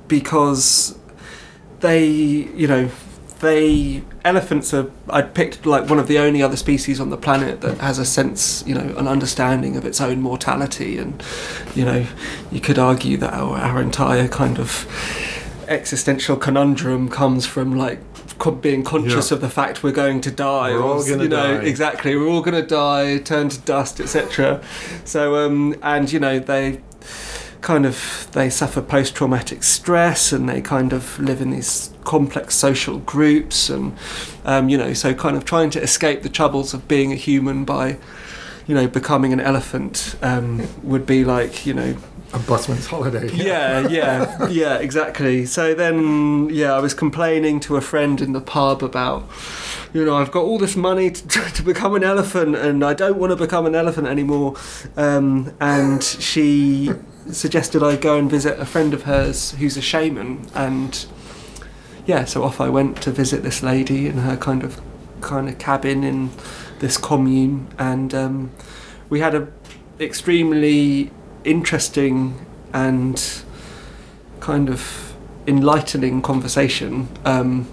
because 0.06 0.96
they, 1.80 2.06
you 2.06 2.66
know, 2.66 2.90
they 3.40 4.02
elephants 4.24 4.72
are. 4.74 4.90
I 5.08 5.22
picked 5.22 5.64
like 5.66 5.88
one 5.88 5.98
of 5.98 6.08
the 6.08 6.18
only 6.18 6.42
other 6.42 6.56
species 6.56 7.00
on 7.00 7.10
the 7.10 7.16
planet 7.16 7.60
that 7.60 7.78
has 7.78 7.98
a 7.98 8.04
sense, 8.04 8.64
you 8.66 8.74
know, 8.74 8.96
an 8.96 9.06
understanding 9.08 9.76
of 9.76 9.84
its 9.84 10.00
own 10.00 10.20
mortality, 10.20 10.98
and 10.98 11.22
you 11.74 11.84
know, 11.84 12.06
you 12.50 12.60
could 12.60 12.78
argue 12.78 13.16
that 13.18 13.32
our, 13.34 13.56
our 13.56 13.80
entire 13.82 14.28
kind 14.28 14.58
of 14.58 14.86
existential 15.68 16.36
conundrum 16.36 17.08
comes 17.08 17.44
from 17.46 17.76
like 17.76 18.00
co- 18.38 18.50
being 18.52 18.82
conscious 18.82 19.30
Yeah. 19.30 19.34
of 19.36 19.40
the 19.42 19.50
fact 19.50 19.82
we're 19.82 19.92
going 19.92 20.20
to 20.22 20.30
die 20.30 20.70
We're 20.72 20.82
all 20.82 21.04
gonna 21.06 21.24
you 21.24 21.28
know 21.28 21.58
die. 21.58 21.64
exactly 21.64 22.16
we're 22.16 22.26
all 22.28 22.40
going 22.40 22.54
to 22.60 22.66
die 22.66 23.18
turn 23.18 23.50
to 23.50 23.60
dust 23.60 24.00
etc 24.00 24.62
so 25.04 25.36
um 25.44 25.74
and 25.82 26.10
you 26.10 26.20
know 26.20 26.38
they 26.38 26.80
kind 27.60 27.84
of 27.84 28.28
they 28.32 28.48
suffer 28.48 28.80
post-traumatic 28.80 29.62
stress 29.62 30.32
and 30.32 30.48
they 30.48 30.60
kind 30.60 30.92
of 30.92 31.18
live 31.18 31.40
in 31.40 31.50
these 31.50 31.92
complex 32.04 32.54
social 32.54 32.98
groups 32.98 33.68
and 33.68 33.96
um, 34.44 34.68
you 34.68 34.78
know 34.78 34.92
so 34.92 35.12
kind 35.12 35.36
of 35.36 35.44
trying 35.44 35.70
to 35.70 35.82
escape 35.82 36.22
the 36.22 36.28
troubles 36.28 36.72
of 36.72 36.86
being 36.88 37.12
a 37.12 37.16
human 37.16 37.64
by 37.64 37.96
you 38.66 38.74
know 38.74 38.86
becoming 38.86 39.32
an 39.32 39.40
elephant 39.40 40.14
um, 40.22 40.68
would 40.82 41.04
be 41.04 41.24
like 41.24 41.66
you 41.66 41.74
know 41.74 41.96
A 42.34 42.38
busman's 42.40 42.86
holiday. 42.86 43.30
yeah, 43.32 43.88
yeah, 43.88 44.48
yeah, 44.48 44.76
exactly. 44.76 45.46
So 45.46 45.72
then, 45.74 46.50
yeah, 46.50 46.74
I 46.74 46.78
was 46.78 46.92
complaining 46.92 47.58
to 47.60 47.76
a 47.76 47.80
friend 47.80 48.20
in 48.20 48.32
the 48.34 48.40
pub 48.42 48.82
about, 48.82 49.26
you 49.94 50.04
know, 50.04 50.14
I've 50.16 50.30
got 50.30 50.42
all 50.42 50.58
this 50.58 50.76
money 50.76 51.10
to, 51.10 51.26
to 51.54 51.62
become 51.62 51.94
an 51.94 52.04
elephant 52.04 52.54
and 52.54 52.84
I 52.84 52.92
don't 52.92 53.16
want 53.16 53.30
to 53.30 53.36
become 53.36 53.64
an 53.64 53.74
elephant 53.74 54.08
anymore. 54.08 54.56
Um, 54.94 55.54
and 55.58 56.04
she 56.04 56.90
suggested 57.32 57.82
I 57.82 57.96
go 57.96 58.18
and 58.18 58.30
visit 58.30 58.58
a 58.58 58.66
friend 58.66 58.94
of 58.94 59.02
hers 59.02 59.52
who's 59.52 59.76
a 59.76 59.82
shaman. 59.82 60.46
And 60.54 61.06
yeah, 62.06 62.24
so 62.24 62.42
off 62.42 62.60
I 62.60 62.68
went 62.68 63.02
to 63.02 63.10
visit 63.10 63.42
this 63.42 63.62
lady 63.62 64.06
in 64.06 64.18
her 64.18 64.36
kind 64.36 64.62
of 64.62 64.80
kind 65.20 65.48
of 65.48 65.58
cabin 65.58 66.04
in 66.04 66.30
this 66.78 66.96
commune, 66.96 67.66
and 67.78 68.14
um, 68.14 68.50
we 69.08 69.20
had 69.20 69.34
a 69.34 69.48
extremely 70.00 71.10
interesting 71.44 72.46
and 72.72 73.42
kind 74.40 74.68
of 74.68 75.14
enlightening 75.46 76.22
conversation. 76.22 77.08
Um, 77.24 77.68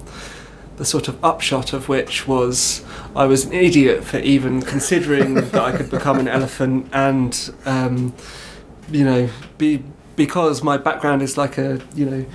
the 0.78 0.86
sort 0.86 1.08
of 1.08 1.24
upshot 1.24 1.72
of 1.72 1.88
which 1.88 2.28
was 2.28 2.84
I 3.16 3.26
was 3.26 3.46
an 3.46 3.54
idiot 3.54 4.04
for 4.04 4.18
even 4.20 4.62
considering 4.62 5.36
that 5.36 5.56
I 5.56 5.72
could 5.72 5.90
become 5.90 6.20
an 6.20 6.28
elephant, 6.28 6.90
and 6.92 7.54
um, 7.66 8.14
you 8.90 9.04
know, 9.04 9.30
be 9.58 9.84
because 10.16 10.64
my 10.64 10.78
background 10.78 11.22
is 11.22 11.38
like 11.38 11.58
a 11.58 11.82
you 11.96 12.06
know 12.06 12.26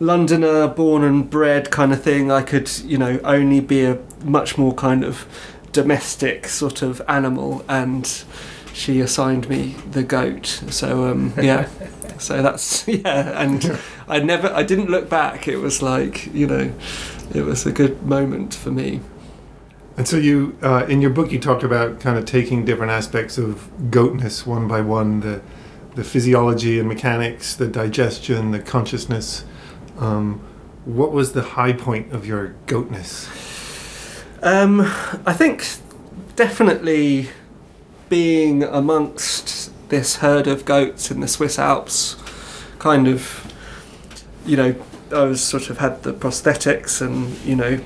Londoner, 0.00 0.66
born 0.66 1.04
and 1.04 1.30
bred 1.30 1.70
kind 1.70 1.92
of 1.92 2.02
thing. 2.02 2.30
I 2.30 2.42
could 2.42 2.70
you 2.80 2.98
know 2.98 3.20
only 3.24 3.60
be 3.60 3.84
a 3.84 3.98
much 4.24 4.58
more 4.58 4.74
kind 4.74 5.04
of 5.04 5.26
domestic 5.72 6.48
sort 6.48 6.82
of 6.82 7.00
animal, 7.08 7.64
and 7.68 8.24
she 8.74 9.00
assigned 9.00 9.48
me 9.48 9.76
the 9.90 10.02
goat. 10.02 10.46
So 10.70 11.08
um, 11.08 11.32
yeah, 11.36 11.68
so 12.18 12.42
that's 12.42 12.86
yeah, 12.88 13.40
and 13.40 13.78
I 14.08 14.18
never, 14.18 14.52
I 14.52 14.62
didn't 14.64 14.90
look 14.90 15.08
back. 15.08 15.46
It 15.46 15.58
was 15.58 15.82
like 15.82 16.32
you 16.34 16.46
know, 16.46 16.72
it 17.32 17.42
was 17.42 17.64
a 17.64 17.72
good 17.72 18.02
moment 18.02 18.54
for 18.54 18.70
me. 18.70 19.00
And 19.96 20.08
so 20.08 20.16
you, 20.16 20.56
uh, 20.62 20.86
in 20.88 21.02
your 21.02 21.10
book, 21.10 21.30
you 21.32 21.38
talked 21.38 21.62
about 21.62 22.00
kind 22.00 22.16
of 22.16 22.24
taking 22.24 22.64
different 22.64 22.90
aspects 22.90 23.36
of 23.36 23.70
goatness 23.90 24.46
one 24.46 24.66
by 24.66 24.80
one, 24.80 25.20
the 25.20 25.42
the 25.94 26.04
physiology 26.04 26.78
and 26.78 26.88
mechanics, 26.88 27.54
the 27.54 27.68
digestion, 27.68 28.50
the 28.50 28.60
consciousness. 28.60 29.44
Um, 29.98 30.40
what 30.84 31.12
was 31.12 31.32
the 31.32 31.42
high 31.42 31.72
point 31.72 32.12
of 32.12 32.26
your 32.26 32.54
goatness? 32.66 33.28
Um, 34.42 34.80
I 35.26 35.32
think 35.32 35.66
definitely 36.34 37.28
being 38.08 38.62
amongst 38.62 39.70
this 39.88 40.16
herd 40.16 40.46
of 40.46 40.64
goats 40.64 41.10
in 41.10 41.20
the 41.20 41.28
Swiss 41.28 41.58
Alps, 41.58 42.16
kind 42.78 43.06
of, 43.06 43.52
you 44.44 44.56
know, 44.56 44.74
I 45.12 45.24
was 45.24 45.42
sort 45.42 45.70
of 45.70 45.78
had 45.78 46.02
the 46.02 46.12
prosthetics 46.12 47.00
and 47.00 47.36
you 47.44 47.54
know, 47.54 47.78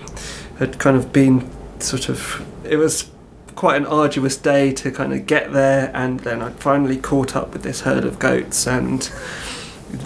had 0.59 0.79
kind 0.79 0.97
of 0.97 1.13
been 1.13 1.51
sort 1.81 2.09
of. 2.09 2.47
It 2.65 2.77
was 2.77 3.11
quite 3.57 3.77
an 3.77 3.87
arduous 3.87 4.37
day 4.37 4.71
to 4.73 4.91
kind 4.93 5.13
of 5.13 5.27
get 5.27 5.53
there, 5.53 5.91
and 5.95 6.21
then 6.21 6.41
I 6.43 6.51
finally 6.51 6.97
caught 6.99 7.35
up 7.35 7.53
with 7.53 7.63
this 7.63 7.81
herd 7.83 8.05
of 8.05 8.19
goats 8.19 8.67
and. 8.67 9.11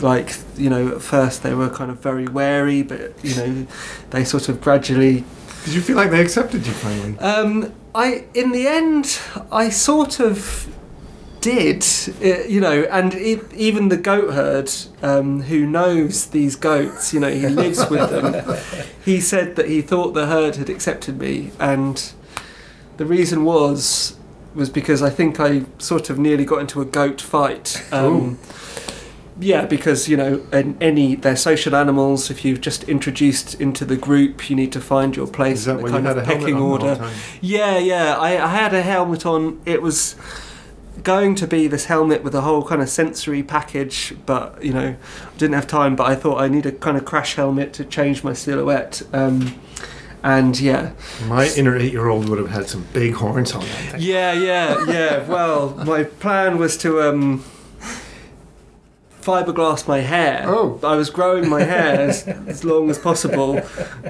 Like 0.02 0.36
you 0.58 0.68
know, 0.68 0.88
at 0.88 1.00
first 1.02 1.42
they 1.42 1.54
were 1.54 1.70
kind 1.70 1.90
of 1.90 2.00
very 2.00 2.28
wary, 2.28 2.82
but 2.82 3.14
you 3.24 3.34
know, 3.34 3.66
they 4.10 4.24
sort 4.24 4.48
of 4.50 4.60
gradually 4.60 5.24
Did 5.64 5.72
you 5.74 5.80
feel 5.80 5.96
like 5.96 6.10
they 6.10 6.20
accepted 6.20 6.66
you 6.66 6.72
finally? 6.74 7.18
um, 7.18 7.72
I, 7.94 8.26
in 8.34 8.52
the 8.52 8.68
end, 8.68 9.18
I 9.50 9.70
sort 9.70 10.20
of 10.20 10.68
did, 11.40 11.82
uh, 12.22 12.46
you 12.46 12.60
know, 12.60 12.82
and 12.90 13.14
e- 13.14 13.40
even 13.56 13.88
the 13.88 13.96
goat 13.96 14.34
herd, 14.34 14.70
um, 15.02 15.42
who 15.42 15.64
knows 15.66 16.26
these 16.26 16.56
goats, 16.56 17.14
you 17.14 17.18
know, 17.18 17.30
he 17.30 17.48
lives 17.48 17.88
with 17.88 18.10
them. 18.10 18.56
He 19.04 19.18
said 19.18 19.56
that 19.56 19.66
he 19.66 19.80
thought 19.80 20.12
the 20.12 20.26
herd 20.26 20.56
had 20.56 20.68
accepted 20.68 21.18
me, 21.18 21.52
and 21.58 22.12
the 23.00 23.06
reason 23.06 23.46
was 23.46 24.14
was 24.54 24.68
because 24.68 25.02
I 25.02 25.08
think 25.08 25.40
I 25.40 25.64
sort 25.78 26.10
of 26.10 26.18
nearly 26.18 26.44
got 26.44 26.60
into 26.60 26.82
a 26.82 26.84
goat 26.84 27.20
fight. 27.20 27.82
Um, 27.92 28.38
yeah, 29.42 29.64
because 29.64 30.06
you 30.06 30.18
know, 30.18 30.46
an, 30.52 30.76
any 30.82 31.14
they're 31.14 31.34
social 31.34 31.74
animals. 31.74 32.30
If 32.30 32.44
you've 32.44 32.60
just 32.60 32.84
introduced 32.84 33.58
into 33.58 33.86
the 33.86 33.96
group, 33.96 34.50
you 34.50 34.54
need 34.54 34.70
to 34.72 34.82
find 34.82 35.16
your 35.16 35.26
place 35.26 35.66
in 35.66 35.78
the 35.78 35.88
kind 35.88 36.04
had 36.04 36.18
of 36.18 36.24
pecking 36.24 36.56
order. 36.56 37.10
Yeah, 37.40 37.78
yeah. 37.78 38.18
I, 38.18 38.32
I 38.44 38.48
had 38.48 38.74
a 38.74 38.82
helmet 38.82 39.24
on. 39.24 39.62
It 39.64 39.80
was 39.80 40.14
going 41.02 41.36
to 41.36 41.46
be 41.46 41.68
this 41.68 41.86
helmet 41.86 42.22
with 42.22 42.34
a 42.34 42.42
whole 42.42 42.62
kind 42.62 42.82
of 42.82 42.90
sensory 42.90 43.42
package, 43.42 44.14
but 44.26 44.62
you 44.62 44.74
know, 44.74 44.96
didn't 45.38 45.54
have 45.54 45.66
time. 45.66 45.96
But 45.96 46.08
I 46.08 46.16
thought 46.16 46.38
I 46.38 46.48
need 46.48 46.66
a 46.66 46.72
kind 46.72 46.98
of 46.98 47.06
crash 47.06 47.36
helmet 47.36 47.72
to 47.74 47.84
change 47.86 48.22
my 48.22 48.34
silhouette. 48.34 49.00
Um, 49.14 49.58
and 50.22 50.58
yeah, 50.60 50.92
My 51.26 51.48
inner 51.56 51.76
eight-year-old 51.76 52.28
would 52.28 52.38
have 52.38 52.50
had 52.50 52.68
some 52.68 52.86
big 52.92 53.14
horns 53.14 53.52
on 53.52 53.60
that 53.60 53.68
thing. 53.92 54.00
yeah, 54.02 54.32
yeah, 54.32 54.84
yeah. 54.86 55.26
Well, 55.28 55.70
my 55.86 56.04
plan 56.04 56.58
was 56.58 56.76
to 56.78 57.00
um, 57.02 57.44
fiberglass 59.22 59.86
my 59.86 59.98
hair. 59.98 60.44
Oh. 60.46 60.80
I 60.82 60.96
was 60.96 61.10
growing 61.10 61.48
my 61.48 61.62
hair 61.62 62.00
as, 62.08 62.26
as 62.46 62.64
long 62.64 62.90
as 62.90 62.98
possible, 62.98 63.60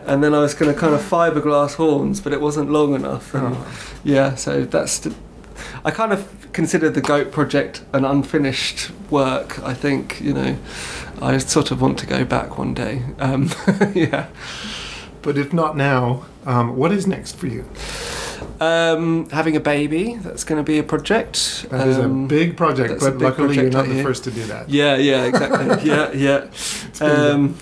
and 0.07 0.23
then 0.23 0.35
I 0.35 0.41
was 0.41 0.55
going 0.55 0.73
to 0.73 0.79
kind 0.79 0.95
of 0.95 1.01
fiberglass 1.01 1.75
horns, 1.75 2.21
but 2.21 2.33
it 2.33 2.41
wasn't 2.41 2.71
long 2.71 2.95
enough. 2.95 3.35
And, 3.35 3.57
Yeah, 4.05 4.35
so 4.35 4.65
that's. 4.65 4.99
The, 5.01 5.15
I 5.85 5.91
kind 5.91 6.13
of 6.13 6.53
consider 6.53 6.91
the 6.91 7.01
goat 7.01 7.33
project 7.33 7.83
an 7.93 8.05
unfinished 8.05 8.91
work. 9.11 9.63
I 9.63 9.75
think 9.75 10.21
you 10.21 10.33
know, 10.33 10.57
I 11.21 11.39
sort 11.39 11.71
of 11.71 11.81
want 11.81 11.99
to 11.99 12.07
go 12.07 12.25
back 12.25 12.59
one 12.59 12.75
day. 12.75 13.03
Um, 13.19 13.51
yeah. 13.95 14.29
But 15.23 15.37
if 15.37 15.53
not 15.53 15.77
now, 15.77 16.25
um, 16.47 16.77
what 16.77 16.93
is 16.93 17.07
next 17.07 17.37
for 17.37 17.47
you? 17.47 17.65
Um, 18.61 19.29
having 19.31 19.57
a 19.57 19.61
baby, 19.61 20.17
that's 20.17 20.45
going 20.45 20.59
to 20.59 20.63
be 20.73 20.79
a 20.79 20.83
project. 20.83 21.67
That 21.71 21.89
is 21.89 21.99
Um, 21.99 22.25
a 22.25 22.29
big 22.29 22.57
project, 22.57 23.01
but 23.01 23.13
big 23.13 23.23
luckily 23.23 23.57
you're 23.57 23.71
not 23.71 23.87
the 23.87 24.03
first 24.03 24.25
to 24.25 24.31
do 24.31 24.45
that. 24.45 24.69
Yeah, 24.69 24.97
yeah, 24.97 25.25
exactly. 25.25 25.89
yeah, 25.91 26.13
yeah. 26.13 26.47
Um, 27.01 27.57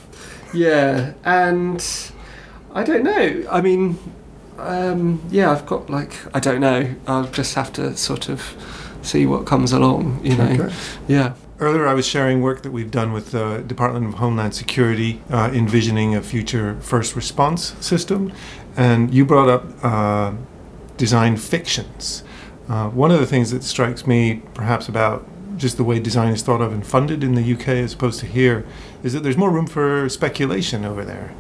yeah, 0.53 1.12
and 1.25 1.85
I 2.75 2.83
don't 2.83 3.05
know. 3.05 3.44
I 3.51 3.61
mean, 3.61 3.99
um, 4.59 5.21
yeah, 5.31 5.51
I've 5.53 5.66
got 5.66 5.88
like 5.90 6.14
I 6.35 6.40
don't 6.40 6.61
know. 6.61 6.94
I'll 7.07 7.29
just 7.31 7.55
have 7.55 7.73
to 7.75 7.97
sort 7.97 8.29
of 8.29 8.40
see 9.03 9.27
what 9.27 9.47
comes 9.47 9.73
along. 9.73 10.21
You 10.25 10.37
know. 10.37 10.51
Okay. 10.64 10.75
Yeah. 11.07 11.35
Earlier, 11.61 11.88
I 11.88 11.94
was 11.94 12.07
sharing 12.07 12.40
work 12.40 12.62
that 12.62 12.71
we've 12.71 12.90
done 12.90 13.12
with 13.12 13.33
the 13.33 13.64
Department 13.66 14.07
of 14.07 14.14
Homeland 14.14 14.55
Security, 14.55 15.21
uh, 15.29 15.51
envisioning 15.53 16.14
a 16.14 16.23
future 16.23 16.79
first 16.81 17.16
response 17.16 17.75
system, 17.85 18.33
and 18.77 19.12
you 19.12 19.25
brought 19.25 19.49
up 19.49 19.85
uh, 19.85 20.35
design 20.97 21.37
fictions. 21.37 22.23
Uh, 22.68 22.90
one 22.90 23.11
of 23.11 23.18
the 23.18 23.27
things 23.27 23.51
that 23.51 23.64
strikes 23.64 24.07
me, 24.07 24.40
perhaps, 24.55 24.88
about 24.88 25.27
just 25.57 25.79
the 25.79 25.83
way 25.83 25.99
design 25.99 26.33
is 26.33 26.42
thought 26.42 26.61
of 26.61 26.73
and 26.73 26.87
funded 26.87 27.25
in 27.25 27.35
the 27.35 27.55
UK 27.55 27.68
as 27.68 27.92
opposed 27.92 28.21
to 28.21 28.27
here, 28.27 28.64
is 29.03 29.12
that 29.12 29.25
there's 29.25 29.37
more 29.37 29.51
room 29.51 29.66
for 29.66 30.09
speculation 30.09 30.85
over 30.85 31.05
there. 31.05 31.35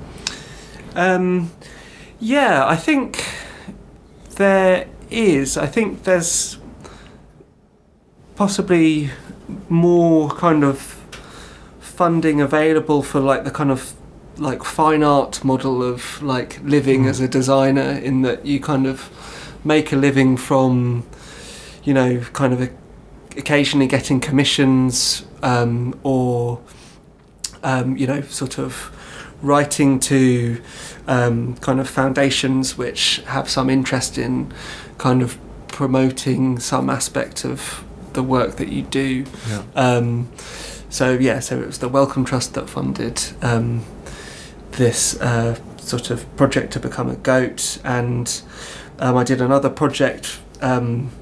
Um, 0.96 1.52
yeah, 2.18 2.66
I 2.66 2.74
think 2.74 3.24
there 4.30 4.88
is. 5.10 5.56
I 5.56 5.66
think 5.66 6.02
there's 6.02 6.58
possibly 8.34 9.10
more 9.68 10.30
kind 10.30 10.64
of 10.64 10.96
funding 11.80 12.40
available 12.40 13.02
for 13.02 13.20
like 13.20 13.44
the 13.44 13.50
kind 13.50 13.70
of 13.70 13.94
like 14.36 14.62
fine 14.62 15.02
art 15.02 15.44
model 15.44 15.82
of 15.82 16.22
like 16.22 16.60
living 16.62 17.04
Mm. 17.04 17.08
as 17.10 17.20
a 17.20 17.28
designer 17.28 17.90
in 18.02 18.22
that 18.22 18.46
you 18.46 18.60
kind 18.60 18.86
of 18.86 19.10
make 19.64 19.92
a 19.92 19.96
living 19.96 20.36
from 20.36 21.04
you 21.82 21.92
know 21.92 22.20
kind 22.32 22.52
of 22.52 22.70
occasionally 23.36 23.86
getting 23.86 24.20
commissions 24.20 25.24
um, 25.42 25.98
or 26.02 26.60
um, 27.62 27.96
you 27.96 28.06
know 28.06 28.20
sort 28.22 28.58
of 28.58 28.92
writing 29.42 29.98
to 30.00 30.60
um, 31.06 31.56
kind 31.56 31.80
of 31.80 31.88
foundations 31.88 32.76
which 32.76 33.22
have 33.26 33.48
some 33.48 33.70
interest 33.70 34.18
in 34.18 34.52
kind 34.98 35.22
of 35.22 35.38
promoting 35.68 36.58
some 36.58 36.90
aspect 36.90 37.44
of 37.44 37.84
the 38.18 38.22
work 38.24 38.56
that 38.56 38.68
you 38.68 38.82
do. 38.82 39.24
Yeah. 39.48 39.62
Um, 39.76 40.28
so 40.90 41.12
yeah, 41.12 41.38
so 41.38 41.60
it 41.60 41.66
was 41.66 41.78
the 41.78 41.88
Wellcome 41.88 42.24
Trust 42.24 42.54
that 42.54 42.68
funded 42.68 43.22
um, 43.42 43.84
this 44.72 45.20
uh, 45.20 45.54
sort 45.76 46.10
of 46.10 46.24
project 46.36 46.72
to 46.72 46.80
become 46.80 47.08
a 47.08 47.14
goat, 47.14 47.78
and 47.84 48.42
um, 48.98 49.16
I 49.16 49.22
did 49.22 49.40
another 49.40 49.70
project 49.70 50.40
um, 50.60 51.12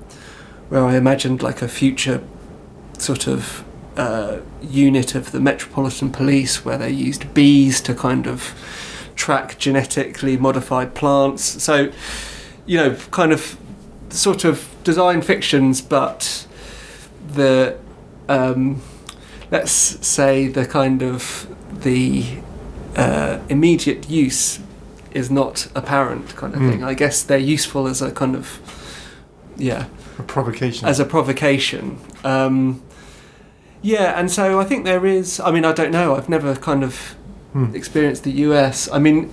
where 0.71 0.85
I 0.85 0.97
imagined 0.97 1.43
like 1.43 1.61
a 1.61 1.69
future 1.69 2.23
sort 2.97 3.27
of 3.27 3.63
uh, 3.99 4.39
unit 4.63 5.15
of 5.15 5.33
the 5.33 5.41
Metropolitan 5.41 6.11
Police 6.11 6.65
where 6.65 6.79
they 6.79 6.91
used 6.91 7.35
bees 7.35 7.83
to 7.83 7.95
kind 7.95 8.27
of 8.27 8.55
track 9.17 9.59
genetically 9.59 10.39
modified 10.39 10.95
plants. 10.95 11.63
So, 11.63 11.93
you 12.65 12.79
know, 12.79 12.97
kind 13.11 13.33
of 13.33 13.59
sort 14.09 14.45
of 14.45 14.75
design 14.85 15.21
fictions, 15.21 15.83
but 15.83 16.46
the 17.37 17.77
um, 18.29 18.81
let's 19.51 19.73
say 20.07 20.49
the 20.49 20.67
kind 20.67 21.03
of 21.03 21.47
the 21.83 22.25
uh, 22.97 23.39
immediate 23.49 24.11
use 24.11 24.59
is 25.13 25.31
not 25.31 25.69
apparent 25.75 26.35
kind 26.37 26.55
of 26.55 26.61
Mm. 26.61 26.71
thing. 26.71 26.85
I 26.85 26.95
guess 26.95 27.23
they're 27.23 27.39
useful 27.55 27.87
as 27.87 28.03
a 28.03 28.11
kind 28.11 28.35
of 28.37 28.61
yeah 29.57 29.85
A 30.19 30.23
provocation. 30.23 30.89
as 30.89 31.01
a 31.01 31.05
provocation. 31.05 31.99
Um, 32.25 32.83
yeah, 33.83 34.19
and 34.19 34.31
so 34.31 34.61
I 34.61 34.65
think 34.65 34.85
there 34.85 35.07
is. 35.07 35.41
I 35.41 35.51
mean, 35.51 35.65
I 35.65 35.73
don't 35.73 35.93
know. 35.93 36.17
I've 36.17 36.29
never 36.29 36.57
kind 36.57 36.83
of 36.85 37.15
Hmm. 37.53 37.75
experienced 37.75 38.25
the 38.25 38.33
US. 38.49 38.89
I 38.93 38.99
mean, 38.99 39.31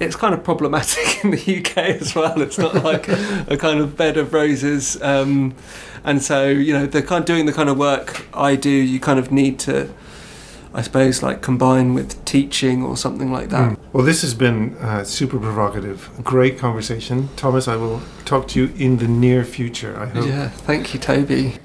it's 0.00 0.16
kind 0.16 0.34
of 0.34 0.42
problematic 0.42 1.24
in 1.24 1.30
the 1.30 1.58
UK 1.58 1.76
as 2.00 2.14
well. 2.14 2.40
It's 2.40 2.58
not 2.58 2.82
like 2.82 3.08
a 3.08 3.56
kind 3.58 3.80
of 3.80 3.96
bed 3.96 4.16
of 4.16 4.32
roses. 4.32 5.00
Um, 5.02 5.54
and 6.02 6.22
so, 6.22 6.48
you 6.48 6.72
know, 6.72 6.86
the 6.86 7.02
kind 7.02 7.20
of 7.20 7.26
doing 7.26 7.46
the 7.46 7.52
kind 7.52 7.68
of 7.68 7.76
work 7.76 8.26
I 8.34 8.56
do, 8.56 8.70
you 8.70 8.98
kind 8.98 9.18
of 9.18 9.30
need 9.30 9.58
to, 9.60 9.92
I 10.72 10.80
suppose, 10.80 11.22
like 11.22 11.42
combine 11.42 11.92
with 11.92 12.24
teaching 12.24 12.82
or 12.82 12.96
something 12.96 13.30
like 13.30 13.50
that. 13.50 13.72
Mm. 13.72 13.78
Well, 13.92 14.04
this 14.04 14.22
has 14.22 14.32
been 14.32 14.76
uh, 14.76 15.04
super 15.04 15.38
provocative. 15.38 16.10
Great 16.24 16.58
conversation. 16.58 17.28
Thomas, 17.36 17.68
I 17.68 17.76
will 17.76 18.00
talk 18.24 18.48
to 18.48 18.60
you 18.60 18.72
in 18.76 18.96
the 18.96 19.08
near 19.08 19.44
future, 19.44 19.98
I 20.00 20.06
hope. 20.06 20.26
Yeah, 20.26 20.48
thank 20.48 20.94
you, 20.94 21.00
Toby. 21.00 21.56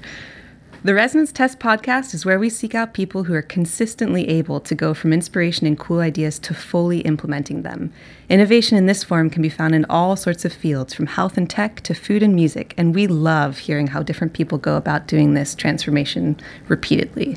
The 0.86 0.94
Resonance 0.94 1.32
Test 1.32 1.58
podcast 1.58 2.14
is 2.14 2.24
where 2.24 2.38
we 2.38 2.48
seek 2.48 2.72
out 2.72 2.94
people 2.94 3.24
who 3.24 3.34
are 3.34 3.42
consistently 3.42 4.28
able 4.28 4.60
to 4.60 4.72
go 4.72 4.94
from 4.94 5.12
inspiration 5.12 5.66
and 5.66 5.76
cool 5.76 5.98
ideas 5.98 6.38
to 6.38 6.54
fully 6.54 7.00
implementing 7.00 7.62
them. 7.62 7.92
Innovation 8.28 8.78
in 8.78 8.86
this 8.86 9.02
form 9.02 9.28
can 9.28 9.42
be 9.42 9.48
found 9.48 9.74
in 9.74 9.84
all 9.86 10.14
sorts 10.14 10.44
of 10.44 10.52
fields, 10.52 10.94
from 10.94 11.06
health 11.06 11.36
and 11.36 11.50
tech 11.50 11.80
to 11.80 11.92
food 11.92 12.22
and 12.22 12.36
music, 12.36 12.72
and 12.76 12.94
we 12.94 13.08
love 13.08 13.58
hearing 13.58 13.88
how 13.88 14.04
different 14.04 14.32
people 14.32 14.58
go 14.58 14.76
about 14.76 15.08
doing 15.08 15.34
this 15.34 15.56
transformation 15.56 16.38
repeatedly. 16.68 17.36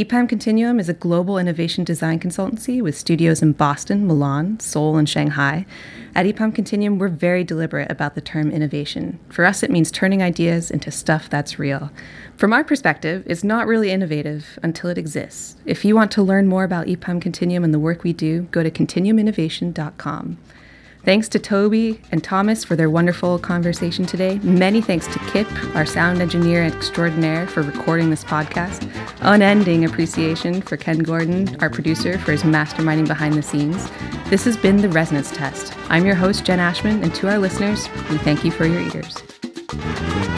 EPAM 0.00 0.30
Continuum 0.30 0.80
is 0.80 0.88
a 0.88 0.94
global 0.94 1.36
innovation 1.36 1.84
design 1.84 2.18
consultancy 2.18 2.80
with 2.80 2.96
studios 2.96 3.42
in 3.42 3.52
Boston, 3.52 4.06
Milan, 4.06 4.58
Seoul, 4.58 4.96
and 4.96 5.06
Shanghai. 5.06 5.66
At 6.14 6.24
EPAM 6.24 6.54
Continuum, 6.54 6.98
we're 6.98 7.08
very 7.08 7.44
deliberate 7.44 7.92
about 7.92 8.14
the 8.14 8.22
term 8.22 8.50
innovation. 8.50 9.18
For 9.28 9.44
us, 9.44 9.62
it 9.62 9.70
means 9.70 9.90
turning 9.90 10.22
ideas 10.22 10.70
into 10.70 10.90
stuff 10.90 11.28
that's 11.28 11.58
real. 11.58 11.90
From 12.38 12.54
our 12.54 12.64
perspective, 12.64 13.24
it's 13.26 13.44
not 13.44 13.66
really 13.66 13.90
innovative 13.90 14.58
until 14.62 14.88
it 14.88 14.96
exists. 14.96 15.56
If 15.66 15.84
you 15.84 15.94
want 15.94 16.10
to 16.12 16.22
learn 16.22 16.46
more 16.46 16.64
about 16.64 16.86
EPAM 16.86 17.20
Continuum 17.20 17.62
and 17.62 17.74
the 17.74 17.78
work 17.78 18.02
we 18.02 18.14
do, 18.14 18.44
go 18.52 18.62
to 18.62 18.70
continuuminnovation.com. 18.70 20.38
Thanks 21.02 21.28
to 21.30 21.38
Toby 21.38 21.98
and 22.12 22.22
Thomas 22.22 22.62
for 22.62 22.76
their 22.76 22.90
wonderful 22.90 23.38
conversation 23.38 24.04
today. 24.04 24.38
Many 24.42 24.82
thanks 24.82 25.06
to 25.06 25.18
Kyp, 25.20 25.74
our 25.74 25.86
sound 25.86 26.20
engineer 26.20 26.62
extraordinaire, 26.62 27.46
for 27.46 27.62
recording 27.62 28.10
this 28.10 28.22
podcast. 28.22 28.86
Unending 29.22 29.84
appreciation 29.84 30.60
for 30.60 30.76
Ken 30.76 30.98
Gordon, 30.98 31.56
our 31.62 31.70
producer, 31.70 32.18
for 32.18 32.32
his 32.32 32.42
masterminding 32.42 33.08
behind 33.08 33.34
the 33.34 33.42
scenes. 33.42 33.88
This 34.28 34.44
has 34.44 34.58
been 34.58 34.76
The 34.76 34.90
Resonance 34.90 35.30
Test. 35.30 35.74
I'm 35.88 36.04
your 36.04 36.16
host, 36.16 36.44
Jen 36.44 36.60
Ashman, 36.60 37.02
and 37.02 37.14
to 37.14 37.28
our 37.28 37.38
listeners, 37.38 37.88
we 38.10 38.18
thank 38.18 38.44
you 38.44 38.50
for 38.50 38.66
your 38.66 38.82
ears. 38.94 40.29